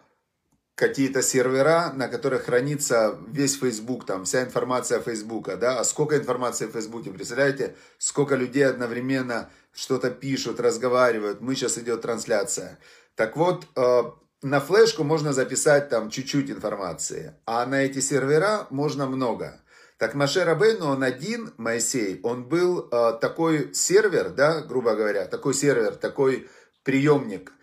какие-то 0.80 1.20
сервера, 1.20 1.92
на 1.94 2.08
которых 2.08 2.46
хранится 2.46 3.18
весь 3.28 3.58
Facebook, 3.58 4.06
там 4.06 4.24
вся 4.24 4.42
информация 4.42 4.98
Фейсбука, 4.98 5.58
да, 5.58 5.78
а 5.78 5.84
сколько 5.84 6.16
информации 6.16 6.66
в 6.66 6.72
Фейсбуке, 6.72 7.10
представляете, 7.10 7.76
сколько 7.98 8.34
людей 8.34 8.66
одновременно 8.66 9.50
что-то 9.74 10.10
пишут, 10.10 10.58
разговаривают, 10.58 11.42
мы 11.42 11.54
сейчас 11.54 11.76
идет 11.76 12.00
трансляция. 12.00 12.78
Так 13.14 13.36
вот, 13.36 13.66
э, 13.76 14.02
на 14.42 14.60
флешку 14.60 15.04
можно 15.04 15.34
записать 15.34 15.90
там 15.90 16.08
чуть-чуть 16.08 16.50
информации, 16.50 17.34
а 17.44 17.66
на 17.66 17.82
эти 17.82 18.00
сервера 18.00 18.66
можно 18.70 19.06
много. 19.06 19.60
Так 19.98 20.14
Маше 20.14 20.44
Рабейну, 20.44 20.86
он 20.86 21.02
один, 21.02 21.52
Моисей, 21.58 22.20
он 22.22 22.44
был 22.44 22.88
э, 22.90 23.18
такой 23.20 23.74
сервер, 23.74 24.30
да, 24.30 24.62
грубо 24.62 24.94
говоря, 24.94 25.26
такой 25.26 25.52
сервер, 25.52 25.94
такой 25.96 26.48
приемник– 26.84 27.52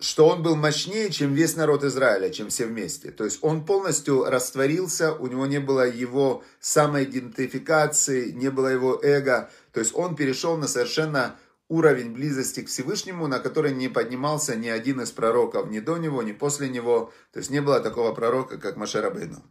что 0.00 0.28
он 0.28 0.42
был 0.42 0.56
мощнее, 0.56 1.10
чем 1.10 1.34
весь 1.34 1.56
народ 1.56 1.84
Израиля, 1.84 2.30
чем 2.30 2.48
все 2.48 2.66
вместе. 2.66 3.10
То 3.10 3.24
есть 3.24 3.38
он 3.42 3.64
полностью 3.64 4.24
растворился, 4.24 5.12
у 5.12 5.26
него 5.26 5.46
не 5.46 5.58
было 5.58 5.88
его 5.88 6.44
самоидентификации, 6.60 8.30
не 8.30 8.50
было 8.50 8.68
его 8.68 9.00
эго. 9.02 9.50
То 9.72 9.80
есть 9.80 9.94
он 9.94 10.14
перешел 10.16 10.56
на 10.56 10.68
совершенно 10.68 11.36
уровень 11.68 12.12
близости 12.12 12.60
к 12.60 12.68
Всевышнему, 12.68 13.26
на 13.26 13.40
который 13.40 13.72
не 13.72 13.88
поднимался 13.88 14.54
ни 14.54 14.68
один 14.68 15.00
из 15.00 15.10
пророков, 15.10 15.70
ни 15.70 15.80
до 15.80 15.96
него, 15.96 16.22
ни 16.22 16.32
после 16.32 16.68
него. 16.68 17.12
То 17.32 17.40
есть 17.40 17.50
не 17.50 17.60
было 17.60 17.80
такого 17.80 18.12
пророка, 18.12 18.58
как 18.58 18.76
Машерабейну. 18.76 19.42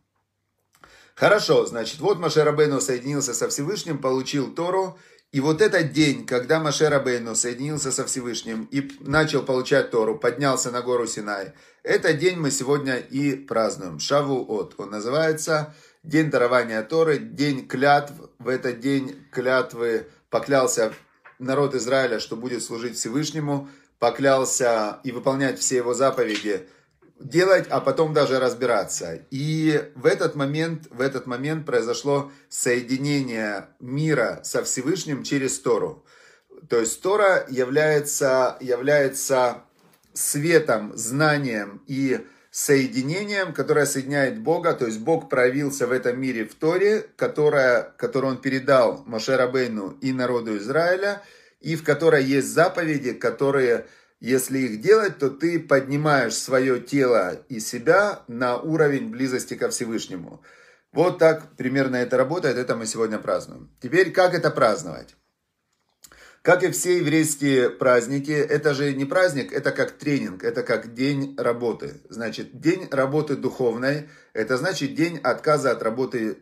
Хорошо, 1.15 1.65
значит, 1.65 1.99
вот 1.99 2.19
Машерабейну 2.19 2.81
соединился 2.81 3.33
со 3.33 3.47
Всевышним, 3.47 3.99
получил 3.99 4.53
Тору, 4.53 4.97
и 5.33 5.39
вот 5.39 5.63
этот 5.63 5.91
день, 5.93 6.27
когда 6.27 6.59
Маше 6.59 6.89
Рабейну 6.89 7.33
соединился 7.33 7.91
со 7.91 8.05
Всевышним 8.05 8.67
и 8.69 8.91
начал 8.99 9.41
получать 9.41 9.89
Тору, 9.89 10.15
поднялся 10.15 10.69
на 10.69 10.83
гору 10.83 11.07
Синай, 11.07 11.53
этот 11.81 12.19
день 12.19 12.37
мы 12.37 12.51
сегодня 12.51 12.97
и 12.97 13.35
празднуем. 13.35 13.97
Шаву 13.97 14.45
от. 14.47 14.75
Он 14.77 14.91
называется 14.91 15.73
День 16.03 16.29
дарования 16.29 16.83
Торы, 16.83 17.17
День 17.17 17.67
клятв. 17.67 18.13
В 18.37 18.47
этот 18.47 18.79
день 18.79 19.25
клятвы 19.31 20.05
поклялся 20.29 20.93
народ 21.39 21.73
Израиля, 21.73 22.19
что 22.19 22.35
будет 22.35 22.61
служить 22.61 22.95
Всевышнему, 22.95 23.69
поклялся 23.97 24.99
и 25.03 25.11
выполнять 25.11 25.57
все 25.59 25.77
его 25.77 25.95
заповеди– 25.95 26.67
делать, 27.20 27.67
а 27.70 27.79
потом 27.79 28.13
даже 28.13 28.39
разбираться. 28.39 29.20
И 29.32 29.91
в 29.96 30.05
этот 30.05 30.36
момент, 30.36 30.88
в 30.89 31.01
этот 31.01 31.25
момент 31.25 31.65
произошло 31.65 32.32
соединение 32.50 33.67
мира 33.79 34.41
со 34.43 34.63
Всевышним 34.63 35.24
через 35.24 35.60
Тору. 35.60 36.05
То 36.70 36.79
есть 36.79 37.01
Тора 37.01 37.46
является, 37.50 38.58
является 38.60 39.63
светом, 40.13 40.91
знанием 40.96 41.84
и 41.88 42.25
соединением, 42.51 43.51
которое 43.51 43.88
соединяет 43.88 44.39
Бога, 44.39 44.74
то 44.74 44.86
есть 44.86 45.00
Бог 45.00 45.27
проявился 45.27 45.88
в 45.88 45.91
этом 45.91 46.22
мире 46.22 46.46
в 46.46 46.53
Торе, 46.53 47.03
которая, 47.15 47.93
которую 47.98 48.34
Он 48.36 48.41
передал 48.41 49.03
Моше 49.08 49.36
Рабейну 49.36 49.98
и 50.01 50.13
народу 50.13 50.55
Израиля, 50.58 51.24
и 51.62 51.75
в 51.75 51.84
которой 51.84 52.24
есть 52.24 52.50
заповеди, 52.50 53.13
которые 53.13 53.88
если 54.23 54.59
их 54.59 54.79
делать, 54.79 55.17
то 55.17 55.29
ты 55.29 55.59
поднимаешь 55.59 56.33
свое 56.33 56.79
тело 56.79 57.43
и 57.49 57.59
себя 57.59 58.23
на 58.29 58.55
уровень 58.55 59.09
близости 59.09 59.55
ко 59.55 59.69
Всевышнему. 59.69 60.41
Вот 60.93 61.19
так 61.19 61.57
примерно 61.57 61.97
это 61.97 62.15
работает, 62.15 62.55
это 62.55 62.77
мы 62.77 62.85
сегодня 62.85 63.19
празднуем. 63.19 63.69
Теперь, 63.81 64.13
как 64.13 64.33
это 64.33 64.49
праздновать? 64.49 65.17
Как 66.41 66.63
и 66.63 66.71
все 66.71 66.99
еврейские 66.99 67.69
праздники, 67.69 68.31
это 68.31 68.73
же 68.73 68.93
не 68.93 69.03
праздник, 69.03 69.51
это 69.51 69.73
как 69.73 69.91
тренинг, 69.91 70.45
это 70.45 70.63
как 70.63 70.93
день 70.93 71.35
работы. 71.37 71.99
Значит, 72.07 72.61
день 72.61 72.87
работы 72.91 73.35
духовной, 73.35 74.07
это 74.31 74.55
значит 74.55 74.95
день 74.95 75.17
отказа 75.17 75.71
от 75.71 75.83
работы 75.83 76.37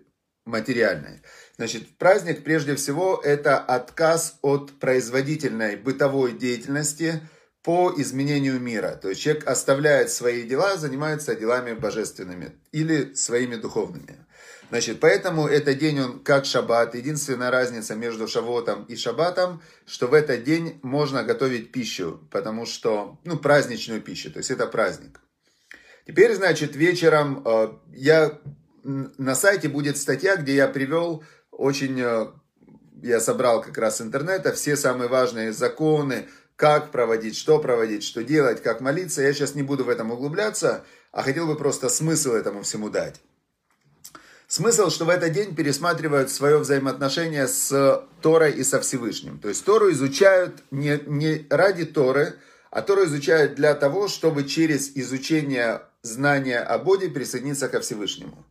материальной. 0.46 1.24
Значит, 1.58 1.98
праздник 1.98 2.44
прежде 2.44 2.76
всего 2.76 3.20
это 3.24 3.58
отказ 3.58 4.38
от 4.44 4.72
производительной 4.74 5.78
бытовой 5.78 6.34
деятельности– 6.34 7.22
по 7.64 7.94
изменению 7.98 8.60
мира. 8.60 9.00
То 9.02 9.10
есть 9.10 9.22
человек 9.22 9.48
оставляет 9.48 10.10
свои 10.10 10.44
дела, 10.44 10.78
занимается 10.78 11.36
делами 11.36 11.74
божественными 11.74 12.54
или 12.72 13.14
своими 13.14 13.56
духовными. 13.56 14.26
Значит, 14.70 15.02
поэтому 15.02 15.48
этот 15.48 15.78
день 15.78 16.00
он 16.00 16.20
как 16.24 16.46
шаббат. 16.46 16.96
Единственная 16.96 17.52
разница 17.52 17.94
между 17.94 18.28
шавотом 18.28 18.86
и 18.86 18.96
шаббатом, 18.96 19.62
что 19.86 20.08
в 20.08 20.14
этот 20.14 20.46
день 20.46 20.80
можно 20.82 21.24
готовить 21.24 21.74
пищу, 21.74 22.26
потому 22.32 22.66
что, 22.66 23.20
ну, 23.26 23.38
праздничную 23.38 24.02
пищу, 24.02 24.32
то 24.32 24.38
есть 24.38 24.50
это 24.50 24.66
праздник. 24.68 25.20
Теперь, 26.08 26.34
значит, 26.36 26.76
вечером 26.76 27.44
э, 27.46 27.74
я 27.94 28.40
на 28.84 29.36
сайте 29.36 29.68
будет 29.68 29.98
статья, 29.98 30.38
где 30.38 30.56
я 30.56 30.68
привел 30.68 31.24
очень, 31.52 32.00
э, 32.00 32.28
я 33.04 33.20
собрал 33.20 33.62
как 33.62 33.78
раз 33.78 34.02
интернета 34.02 34.54
все 34.54 34.78
самые 34.78 35.10
важные 35.10 35.52
законы, 35.52 36.28
как 36.62 36.92
проводить, 36.92 37.36
что 37.36 37.58
проводить, 37.58 38.04
что 38.04 38.24
делать, 38.24 38.62
как 38.62 38.82
молиться. 38.82 39.24
Я 39.24 39.34
сейчас 39.34 39.56
не 39.56 39.64
буду 39.64 39.84
в 39.84 39.90
этом 39.90 40.12
углубляться, 40.12 40.86
а 41.12 41.24
хотел 41.24 41.48
бы 41.48 41.56
просто 41.56 41.90
смысл 41.90 42.34
этому 42.34 42.62
всему 42.62 42.92
дать. 42.92 43.20
Смысл, 44.48 44.92
что 44.92 45.06
в 45.06 45.10
этот 45.10 45.32
день 45.32 45.56
пересматривают 45.56 46.30
свое 46.30 46.60
взаимоотношение 46.60 47.48
с 47.48 48.06
Торой 48.22 48.52
и 48.52 48.64
со 48.64 48.80
Всевышним. 48.80 49.40
То 49.40 49.50
есть 49.50 49.66
Тору 49.66 49.92
изучают 49.92 50.62
не, 50.70 51.02
не 51.08 51.48
ради 51.50 51.86
Торы, 51.86 52.36
а 52.70 52.84
Тору 52.84 53.06
изучают 53.06 53.56
для 53.56 53.74
того, 53.74 54.08
чтобы 54.08 54.44
через 54.44 54.96
изучение 54.96 55.82
знания 56.04 56.60
о 56.60 56.78
Боге 56.78 57.10
присоединиться 57.10 57.70
ко 57.70 57.80
Всевышнему. 57.80 58.46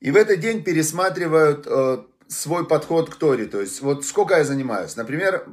И 0.00 0.10
в 0.10 0.16
этот 0.16 0.40
день 0.40 0.64
пересматривают 0.64 1.66
э, 1.66 2.04
свой 2.28 2.66
подход 2.66 3.10
к 3.10 3.16
Торе. 3.16 3.44
То 3.44 3.60
есть 3.60 3.82
вот 3.82 4.06
сколько 4.06 4.38
я 4.38 4.44
занимаюсь. 4.44 4.96
Например, 4.96 5.46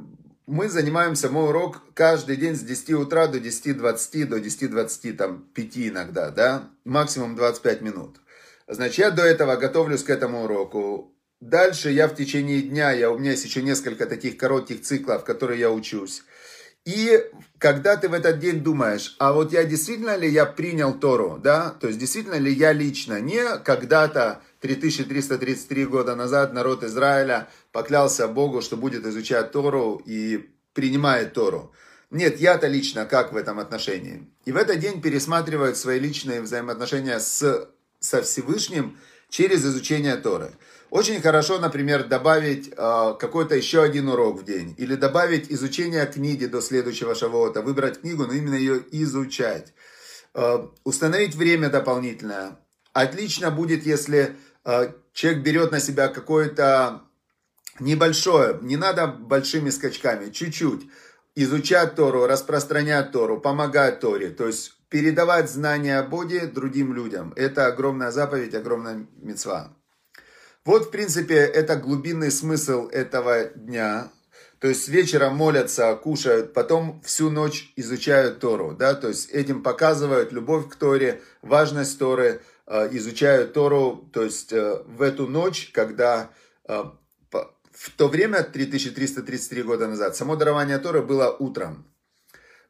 мы 0.50 0.68
занимаемся, 0.68 1.30
мой 1.30 1.48
урок 1.48 1.80
каждый 1.94 2.36
день 2.36 2.56
с 2.56 2.60
10 2.60 2.94
утра 2.94 3.28
до 3.28 3.38
10.20, 3.38 4.24
до 4.24 4.38
10.20, 4.38 5.12
там 5.12 5.44
5 5.54 5.78
иногда, 5.78 6.30
да, 6.30 6.68
максимум 6.84 7.36
25 7.36 7.82
минут. 7.82 8.16
Значит, 8.66 8.98
я 8.98 9.10
до 9.12 9.22
этого 9.22 9.54
готовлюсь 9.54 10.02
к 10.02 10.10
этому 10.10 10.44
уроку. 10.44 11.14
Дальше 11.40 11.92
я 11.92 12.08
в 12.08 12.16
течение 12.16 12.62
дня, 12.62 12.90
я, 12.90 13.12
у 13.12 13.18
меня 13.18 13.30
есть 13.30 13.44
еще 13.44 13.62
несколько 13.62 14.06
таких 14.06 14.36
коротких 14.36 14.82
циклов, 14.82 15.22
которые 15.22 15.60
я 15.60 15.70
учусь. 15.70 16.24
И 16.84 17.24
когда 17.58 17.96
ты 17.96 18.08
в 18.08 18.12
этот 18.12 18.40
день 18.40 18.60
думаешь, 18.64 19.14
а 19.20 19.32
вот 19.32 19.52
я 19.52 19.62
действительно 19.64 20.16
ли 20.16 20.28
я 20.28 20.46
принял 20.46 20.94
Тору, 20.94 21.38
да, 21.40 21.70
то 21.80 21.86
есть 21.86 22.00
действительно 22.00 22.38
ли 22.38 22.52
я 22.52 22.72
лично, 22.72 23.20
не 23.20 23.58
когда-то 23.58 24.40
3333 24.60 25.86
года 25.86 26.16
назад 26.16 26.52
народ 26.52 26.82
Израиля 26.82 27.48
поклялся 27.72 28.28
Богу, 28.28 28.62
что 28.62 28.76
будет 28.76 29.06
изучать 29.06 29.52
Тору 29.52 30.00
и 30.04 30.50
принимает 30.72 31.32
Тору. 31.34 31.72
Нет, 32.10 32.40
я-то 32.40 32.66
лично 32.66 33.06
как 33.06 33.32
в 33.32 33.36
этом 33.36 33.58
отношении. 33.58 34.28
И 34.44 34.52
в 34.52 34.56
этот 34.56 34.80
день 34.80 35.00
пересматривают 35.00 35.76
свои 35.76 35.98
личные 35.98 36.40
взаимоотношения 36.40 37.20
с 37.20 37.70
со 38.00 38.22
Всевышним 38.22 38.98
через 39.28 39.64
изучение 39.64 40.16
Торы. 40.16 40.52
Очень 40.88 41.22
хорошо, 41.22 41.60
например, 41.60 42.08
добавить 42.08 42.68
э, 42.68 43.14
какой-то 43.20 43.54
еще 43.54 43.82
один 43.82 44.08
урок 44.08 44.40
в 44.40 44.44
день. 44.44 44.74
Или 44.76 44.96
добавить 44.96 45.52
изучение 45.52 46.04
книги 46.06 46.46
до 46.46 46.60
следующего 46.60 47.14
шавота. 47.14 47.62
Выбрать 47.62 48.00
книгу, 48.00 48.26
но 48.26 48.32
именно 48.32 48.56
ее 48.56 48.82
изучать. 48.90 49.72
Э, 50.34 50.66
установить 50.82 51.36
время 51.36 51.70
дополнительное. 51.70 52.58
Отлично 52.92 53.52
будет, 53.52 53.86
если 53.86 54.34
э, 54.64 54.92
человек 55.12 55.42
берет 55.44 55.70
на 55.70 55.78
себя 55.78 56.08
какое-то 56.08 57.02
небольшое, 57.78 58.58
не 58.62 58.76
надо 58.76 59.06
большими 59.06 59.70
скачками, 59.70 60.30
чуть-чуть. 60.30 60.88
Изучать 61.36 61.94
Тору, 61.94 62.26
распространять 62.26 63.12
Тору, 63.12 63.40
помогать 63.40 64.00
Торе. 64.00 64.30
То 64.30 64.46
есть 64.48 64.72
передавать 64.88 65.48
знания 65.48 65.98
о 65.98 66.02
Боге 66.02 66.46
другим 66.46 66.92
людям. 66.92 67.32
Это 67.36 67.66
огромная 67.66 68.10
заповедь, 68.10 68.54
огромная 68.54 69.06
мецва. 69.16 69.72
Вот, 70.64 70.88
в 70.88 70.90
принципе, 70.90 71.36
это 71.36 71.76
глубинный 71.76 72.30
смысл 72.30 72.88
этого 72.88 73.44
дня. 73.44 74.10
То 74.58 74.68
есть 74.68 74.88
вечером 74.88 75.36
молятся, 75.36 75.94
кушают, 75.94 76.52
потом 76.52 77.00
всю 77.02 77.30
ночь 77.30 77.72
изучают 77.76 78.40
Тору. 78.40 78.76
Да? 78.78 78.94
То 78.94 79.08
есть 79.08 79.30
этим 79.30 79.62
показывают 79.62 80.32
любовь 80.32 80.68
к 80.68 80.76
Торе, 80.76 81.22
важность 81.40 81.98
Торы, 81.98 82.42
э, 82.66 82.88
изучают 82.92 83.54
Тору. 83.54 84.10
То 84.12 84.22
есть 84.22 84.52
э, 84.52 84.82
в 84.86 85.00
эту 85.00 85.26
ночь, 85.26 85.70
когда 85.72 86.30
э, 86.68 86.84
в 87.80 87.88
то 87.96 88.08
время, 88.08 88.42
3333 88.42 89.62
года 89.62 89.88
назад, 89.88 90.14
само 90.14 90.36
дарование 90.36 90.78
Торы 90.78 91.00
было 91.00 91.34
утром. 91.38 91.86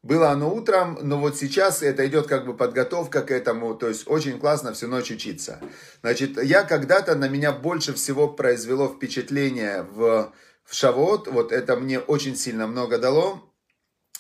Было 0.05 0.31
оно 0.31 0.55
утром, 0.55 0.99
но 1.03 1.19
вот 1.19 1.37
сейчас 1.37 1.83
это 1.83 2.07
идет 2.07 2.29
как 2.29 2.47
бы 2.47 2.57
подготовка 2.57 3.23
к 3.23 3.33
этому, 3.33 3.75
то 3.75 3.89
есть 3.89 4.05
очень 4.07 4.39
классно 4.39 4.73
всю 4.73 4.87
ночь 4.87 5.11
учиться. 5.11 5.61
Значит, 6.03 6.41
я 6.41 6.63
когда-то, 6.63 7.17
на 7.17 7.29
меня 7.29 7.51
больше 7.51 7.93
всего 7.93 8.29
произвело 8.29 8.87
впечатление 8.87 9.83
в, 9.83 10.33
в 10.63 10.75
Шавот, 10.75 11.27
вот 11.27 11.51
это 11.51 11.75
мне 11.75 11.99
очень 11.99 12.37
сильно 12.37 12.69
много 12.69 12.97
дало. 12.97 13.43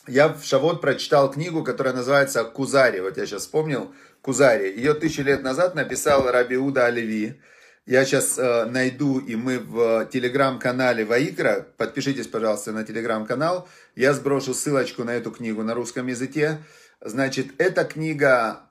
Я 0.08 0.28
в 0.28 0.42
Шавот 0.44 0.80
прочитал 0.80 1.30
книгу, 1.30 1.62
которая 1.62 1.94
называется 1.94 2.42
«Кузари», 2.42 3.00
вот 3.00 3.16
я 3.16 3.26
сейчас 3.26 3.42
вспомнил, 3.42 3.94
«Кузари». 4.22 4.74
Ее 4.74 4.94
тысячи 4.94 5.20
лет 5.20 5.44
назад 5.44 5.76
написал 5.76 6.28
Раби 6.32 6.56
Уда 6.56 6.86
Оливи. 6.86 7.40
Я 7.86 8.04
сейчас 8.04 8.38
э, 8.38 8.66
найду, 8.66 9.18
и 9.18 9.36
мы 9.36 9.58
в 9.58 10.06
телеграм-канале 10.06 11.04
Ваикра, 11.04 11.66
подпишитесь, 11.78 12.26
пожалуйста, 12.26 12.72
на 12.72 12.84
телеграм-канал, 12.84 13.68
я 13.96 14.12
сброшу 14.12 14.52
ссылочку 14.52 15.04
на 15.04 15.10
эту 15.10 15.30
книгу 15.30 15.62
на 15.62 15.74
русском 15.74 16.06
языке. 16.06 16.58
Значит, 17.00 17.54
эта 17.58 17.84
книга, 17.84 18.70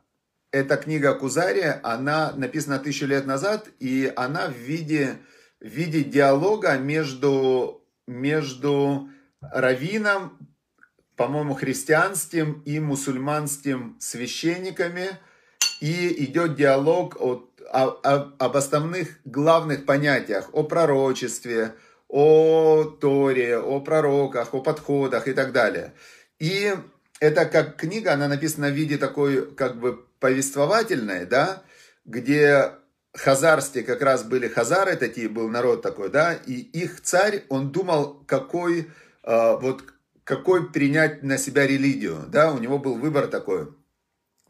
эта 0.51 0.77
книга 0.77 1.15
Кузари, 1.15 1.73
она 1.81 2.33
написана 2.33 2.77
тысячу 2.77 3.07
лет 3.07 3.25
назад, 3.25 3.67
и 3.79 4.13
она 4.15 4.47
в 4.47 4.53
виде, 4.53 5.17
в 5.59 5.67
виде 5.67 6.03
диалога 6.03 6.77
между, 6.77 7.83
между 8.05 9.09
раввином, 9.41 10.37
по-моему, 11.15 11.55
христианским 11.55 12.61
и 12.61 12.79
мусульманским 12.79 13.97
священниками, 13.99 15.09
и 15.81 16.25
идет 16.25 16.55
диалог 16.55 17.19
от 17.19 17.58
о, 17.71 17.99
о, 18.03 18.33
об 18.39 18.57
основных 18.57 19.19
главных 19.25 19.85
понятиях, 19.85 20.49
о 20.53 20.63
пророчестве, 20.63 21.75
о 22.07 22.83
Торе, 22.83 23.57
о 23.59 23.79
пророках, 23.79 24.53
о 24.53 24.61
подходах 24.61 25.27
и 25.27 25.33
так 25.33 25.51
далее. 25.51 25.93
И 26.39 26.73
это 27.19 27.45
как 27.45 27.75
книга, 27.75 28.13
она 28.13 28.27
написана 28.27 28.69
в 28.69 28.73
виде 28.73 28.97
такой 28.97 29.51
как 29.53 29.79
бы 29.79 30.05
повествовательной, 30.19 31.25
да, 31.25 31.63
где 32.05 32.71
хазарские 33.13 33.83
как 33.83 34.01
раз 34.01 34.23
были 34.23 34.47
хазары 34.47 34.95
такие, 34.95 35.29
был 35.29 35.49
народ 35.49 35.81
такой, 35.81 36.09
да, 36.09 36.33
и 36.33 36.53
их 36.53 37.01
царь, 37.01 37.43
он 37.49 37.71
думал, 37.71 38.23
какой, 38.25 38.89
э, 39.23 39.57
вот, 39.61 39.83
какой 40.23 40.71
принять 40.71 41.23
на 41.23 41.37
себя 41.37 41.67
религию, 41.67 42.25
да, 42.27 42.51
у 42.51 42.59
него 42.59 42.79
был 42.79 42.95
выбор 42.95 43.27
такой. 43.27 43.69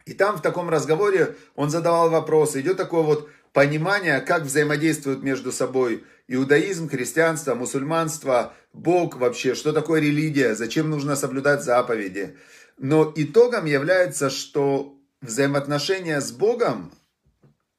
И 0.10 0.14
там 0.14 0.38
в 0.38 0.42
таком 0.42 0.72
разговоре 0.72 1.36
он 1.56 1.70
задавал 1.70 2.10
вопросы. 2.10 2.62
Идет 2.62 2.78
такое 2.78 3.04
вот 3.04 3.30
понимание, 3.54 4.22
как 4.22 4.42
взаимодействуют 4.42 5.22
между 5.22 5.52
собой 5.52 6.04
иудаизм, 6.28 6.90
христианство, 6.90 7.54
мусульманство, 7.54 8.54
Бог 8.74 9.18
вообще, 9.18 9.54
что 9.54 9.72
такое 9.72 10.02
религия, 10.02 10.56
зачем 10.56 10.90
нужно 10.90 11.16
соблюдать 11.16 11.64
заповеди. 11.64 12.36
Но 12.80 13.14
итогом 13.16 13.66
является, 13.66 14.32
что 14.32 14.98
взаимоотношения 15.22 16.22
с 16.22 16.32
Богом 16.32 16.92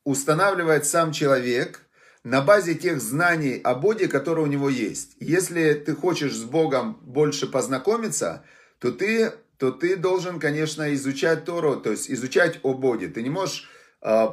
устанавливает 0.04 0.86
сам 0.86 1.10
человек 1.10 1.80
на 2.22 2.42
базе 2.42 2.76
тех 2.76 3.00
знаний 3.00 3.60
о 3.64 3.74
Боге, 3.74 4.06
которые 4.06 4.44
у 4.44 4.48
него 4.48 4.68
есть. 4.68 5.16
Если 5.18 5.74
ты 5.74 5.96
хочешь 5.96 6.36
с 6.36 6.44
Богом 6.44 7.00
больше 7.02 7.48
познакомиться, 7.48 8.44
то 8.78 8.92
ты 8.92 9.32
то 9.60 9.70
ты 9.70 9.96
должен, 9.96 10.40
конечно, 10.40 10.92
изучать 10.94 11.44
Тору, 11.44 11.76
то 11.76 11.90
есть 11.90 12.10
изучать 12.10 12.58
о 12.62 12.72
Боге. 12.72 13.08
Ты 13.08 13.22
не 13.22 13.28
можешь 13.28 13.68
э, 14.00 14.28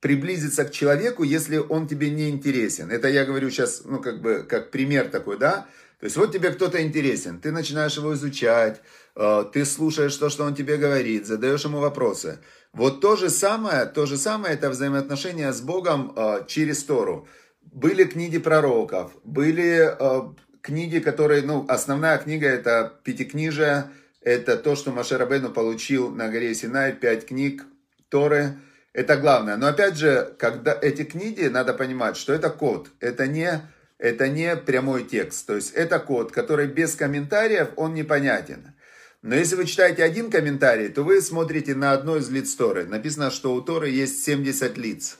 приблизиться 0.00 0.66
к 0.66 0.70
человеку, 0.70 1.22
если 1.22 1.56
он 1.56 1.88
тебе 1.88 2.10
не 2.10 2.28
интересен. 2.28 2.90
Это 2.90 3.08
я 3.08 3.24
говорю 3.24 3.48
сейчас, 3.48 3.84
ну, 3.86 4.00
как 4.00 4.20
бы, 4.20 4.46
как 4.46 4.70
пример 4.70 5.08
такой, 5.08 5.38
да? 5.38 5.66
То 5.98 6.04
есть 6.04 6.18
вот 6.18 6.30
тебе 6.30 6.50
кто-то 6.50 6.82
интересен, 6.82 7.40
ты 7.40 7.52
начинаешь 7.52 7.96
его 7.96 8.12
изучать, 8.12 8.82
э, 9.16 9.44
ты 9.50 9.64
слушаешь 9.64 10.14
то, 10.14 10.28
что 10.28 10.44
он 10.44 10.54
тебе 10.54 10.76
говорит, 10.76 11.26
задаешь 11.26 11.64
ему 11.64 11.78
вопросы. 11.80 12.38
Вот 12.74 13.00
то 13.00 13.16
же 13.16 13.30
самое, 13.30 13.86
то 13.86 14.04
же 14.04 14.18
самое 14.18 14.56
это 14.56 14.68
взаимоотношения 14.68 15.54
с 15.54 15.62
Богом 15.62 16.12
э, 16.14 16.44
через 16.48 16.84
Тору. 16.84 17.26
Были 17.62 18.04
книги 18.04 18.36
пророков, 18.36 19.12
были 19.24 19.88
э, 19.98 20.34
книги, 20.60 20.98
которые, 20.98 21.40
ну, 21.40 21.64
основная 21.66 22.18
книга 22.18 22.46
это 22.46 22.92
Пятикнижие, 23.04 23.84
это 24.24 24.56
то, 24.56 24.74
что 24.74 24.90
Маше 24.90 25.18
Рабену 25.18 25.50
получил 25.50 26.10
на 26.10 26.28
горе 26.28 26.54
Синай, 26.54 26.92
пять 26.92 27.26
книг 27.26 27.64
Торы. 28.08 28.56
Это 28.94 29.16
главное. 29.16 29.56
Но 29.56 29.66
опять 29.66 29.96
же, 29.96 30.34
когда 30.38 30.76
эти 30.80 31.04
книги, 31.04 31.44
надо 31.44 31.74
понимать, 31.74 32.16
что 32.16 32.32
это 32.32 32.48
код. 32.48 32.88
Это 33.00 33.26
не, 33.26 33.60
это 33.98 34.28
не 34.28 34.56
прямой 34.56 35.04
текст. 35.04 35.46
То 35.46 35.56
есть 35.56 35.72
это 35.74 35.98
код, 35.98 36.32
который 36.32 36.68
без 36.68 36.94
комментариев, 36.94 37.68
он 37.76 37.92
непонятен. 37.92 38.74
Но 39.20 39.34
если 39.34 39.56
вы 39.56 39.66
читаете 39.66 40.02
один 40.02 40.30
комментарий, 40.30 40.88
то 40.88 41.02
вы 41.02 41.20
смотрите 41.20 41.74
на 41.74 41.92
одно 41.92 42.16
из 42.16 42.30
лиц 42.30 42.54
Торы. 42.54 42.86
Написано, 42.86 43.30
что 43.30 43.54
у 43.54 43.60
Торы 43.60 43.90
есть 43.90 44.24
70 44.24 44.78
лиц. 44.78 45.18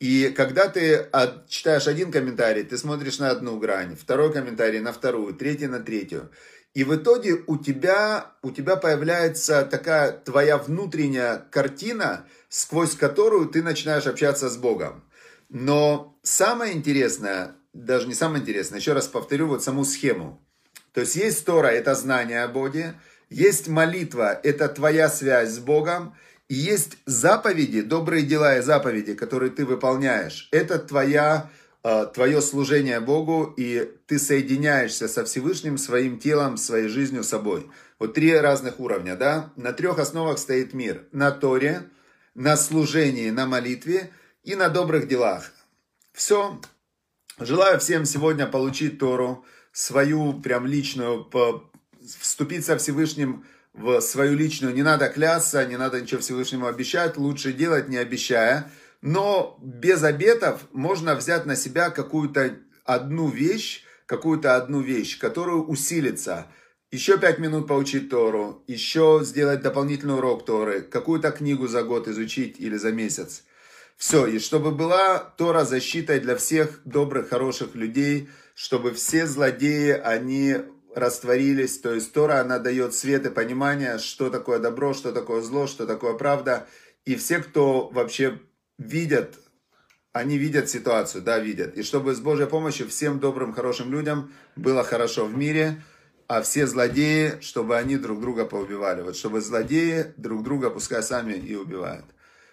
И 0.00 0.32
когда 0.36 0.68
ты 0.68 1.08
читаешь 1.48 1.86
один 1.86 2.12
комментарий, 2.12 2.62
ты 2.62 2.76
смотришь 2.76 3.18
на 3.18 3.30
одну 3.30 3.58
грань, 3.58 3.96
второй 3.96 4.32
комментарий 4.32 4.80
на 4.80 4.92
вторую, 4.92 5.34
третий 5.34 5.66
на 5.66 5.80
третью. 5.80 6.30
И 6.74 6.82
в 6.82 6.94
итоге 6.94 7.42
у 7.46 7.56
тебя, 7.56 8.32
у 8.42 8.50
тебя 8.50 8.74
появляется 8.76 9.64
такая 9.64 10.10
твоя 10.10 10.58
внутренняя 10.58 11.38
картина, 11.50 12.26
сквозь 12.48 12.96
которую 12.96 13.46
ты 13.46 13.62
начинаешь 13.62 14.06
общаться 14.06 14.48
с 14.48 14.56
Богом. 14.56 15.04
Но 15.48 16.18
самое 16.24 16.74
интересное, 16.74 17.54
даже 17.72 18.08
не 18.08 18.14
самое 18.14 18.42
интересное, 18.42 18.80
еще 18.80 18.92
раз 18.92 19.06
повторю 19.06 19.46
вот 19.46 19.62
саму 19.62 19.84
схему. 19.84 20.44
То 20.92 21.00
есть 21.00 21.14
есть 21.14 21.44
Тора, 21.44 21.68
это 21.68 21.94
знание 21.94 22.42
о 22.42 22.48
Боге, 22.48 22.94
есть 23.30 23.68
молитва, 23.68 24.38
это 24.42 24.68
твоя 24.68 25.08
связь 25.08 25.50
с 25.50 25.58
Богом, 25.58 26.14
И 26.48 26.54
есть 26.54 26.98
заповеди, 27.06 27.80
добрые 27.80 28.22
дела 28.22 28.58
и 28.58 28.60
заповеди, 28.60 29.14
которые 29.14 29.50
ты 29.50 29.64
выполняешь. 29.64 30.48
Это 30.52 30.78
твоя, 30.78 31.48
твое 32.14 32.40
служение 32.40 32.98
Богу, 32.98 33.52
и 33.58 33.90
ты 34.06 34.18
соединяешься 34.18 35.06
со 35.06 35.24
Всевышним 35.24 35.76
своим 35.76 36.18
телом, 36.18 36.56
своей 36.56 36.88
жизнью, 36.88 37.24
собой. 37.24 37.70
Вот 37.98 38.14
три 38.14 38.34
разных 38.34 38.80
уровня, 38.80 39.16
да? 39.16 39.52
На 39.56 39.72
трех 39.72 39.98
основах 39.98 40.38
стоит 40.38 40.72
мир. 40.72 41.06
На 41.12 41.30
Торе, 41.30 41.82
на 42.34 42.56
служении, 42.56 43.28
на 43.30 43.46
молитве 43.46 44.10
и 44.42 44.54
на 44.54 44.70
добрых 44.70 45.08
делах. 45.08 45.52
Все. 46.12 46.58
Желаю 47.38 47.78
всем 47.80 48.04
сегодня 48.06 48.46
получить 48.46 48.98
Тору, 48.98 49.44
свою 49.72 50.40
прям 50.40 50.66
личную, 50.66 51.28
вступить 52.20 52.64
со 52.64 52.78
Всевышним 52.78 53.44
в 53.74 54.00
свою 54.00 54.36
личную. 54.36 54.72
Не 54.72 54.82
надо 54.82 55.08
клясться, 55.08 55.66
не 55.66 55.76
надо 55.76 56.00
ничего 56.00 56.20
Всевышнему 56.20 56.66
обещать, 56.66 57.16
лучше 57.16 57.52
делать 57.52 57.88
не 57.88 57.96
обещая. 57.96 58.70
Но 59.04 59.58
без 59.60 60.02
обетов 60.02 60.62
можно 60.72 61.14
взять 61.14 61.44
на 61.44 61.56
себя 61.56 61.90
какую-то 61.90 62.56
одну 62.86 63.28
вещь, 63.28 63.84
какую-то 64.06 64.56
одну 64.56 64.80
вещь, 64.80 65.18
которую 65.18 65.66
усилится. 65.66 66.46
Еще 66.90 67.18
пять 67.18 67.38
минут 67.38 67.68
поучить 67.68 68.08
Тору, 68.08 68.64
еще 68.66 69.20
сделать 69.22 69.60
дополнительный 69.60 70.14
урок 70.14 70.46
Торы, 70.46 70.80
какую-то 70.80 71.32
книгу 71.32 71.68
за 71.68 71.82
год 71.82 72.08
изучить 72.08 72.58
или 72.58 72.78
за 72.78 72.92
месяц. 72.92 73.44
Все, 73.98 74.26
и 74.26 74.38
чтобы 74.38 74.70
была 74.70 75.18
Тора 75.18 75.66
защитой 75.66 76.18
для 76.18 76.34
всех 76.34 76.80
добрых, 76.86 77.28
хороших 77.28 77.74
людей, 77.74 78.30
чтобы 78.54 78.92
все 78.92 79.26
злодеи, 79.26 79.90
они 79.90 80.56
растворились. 80.94 81.78
То 81.78 81.92
есть 81.92 82.14
Тора, 82.14 82.40
она 82.40 82.58
дает 82.58 82.94
свет 82.94 83.26
и 83.26 83.30
понимание, 83.30 83.98
что 83.98 84.30
такое 84.30 84.60
добро, 84.60 84.94
что 84.94 85.12
такое 85.12 85.42
зло, 85.42 85.66
что 85.66 85.86
такое 85.86 86.14
правда. 86.14 86.66
И 87.04 87.16
все, 87.16 87.40
кто 87.40 87.90
вообще 87.90 88.40
видят, 88.78 89.38
они 90.12 90.38
видят 90.38 90.68
ситуацию, 90.68 91.22
да, 91.22 91.38
видят. 91.38 91.76
И 91.76 91.82
чтобы 91.82 92.14
с 92.14 92.20
Божьей 92.20 92.46
помощью 92.46 92.88
всем 92.88 93.18
добрым, 93.18 93.52
хорошим 93.52 93.92
людям 93.92 94.32
было 94.56 94.84
хорошо 94.84 95.26
в 95.26 95.36
мире, 95.36 95.82
а 96.26 96.40
все 96.42 96.66
злодеи, 96.66 97.38
чтобы 97.40 97.76
они 97.76 97.96
друг 97.96 98.20
друга 98.20 98.44
поубивали. 98.44 99.02
Вот 99.02 99.16
чтобы 99.16 99.40
злодеи 99.40 100.14
друг 100.16 100.42
друга 100.42 100.70
пускай 100.70 101.02
сами 101.02 101.34
и 101.34 101.54
убивают. 101.54 102.04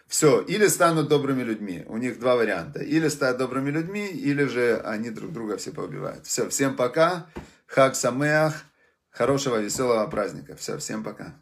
Все, 0.08 0.42
или 0.42 0.68
станут 0.68 1.08
добрыми 1.08 1.42
людьми. 1.42 1.86
У 1.88 1.96
них 1.96 2.20
два 2.20 2.36
варианта. 2.36 2.84
Или 2.84 3.08
стать 3.08 3.38
добрыми 3.38 3.72
людьми, 3.72 4.08
или 4.08 4.44
же 4.44 4.82
они 4.84 5.10
друг 5.10 5.32
друга 5.32 5.56
все 5.56 5.72
поубивают. 5.72 6.26
Все, 6.26 6.50
всем 6.50 6.76
пока. 6.76 7.28
Хак 7.66 7.96
Самеах. 7.96 8.66
Хорошего, 9.10 9.58
веселого 9.62 10.06
праздника. 10.08 10.58
Все, 10.58 10.78
всем 10.78 11.04
пока. 11.04 11.36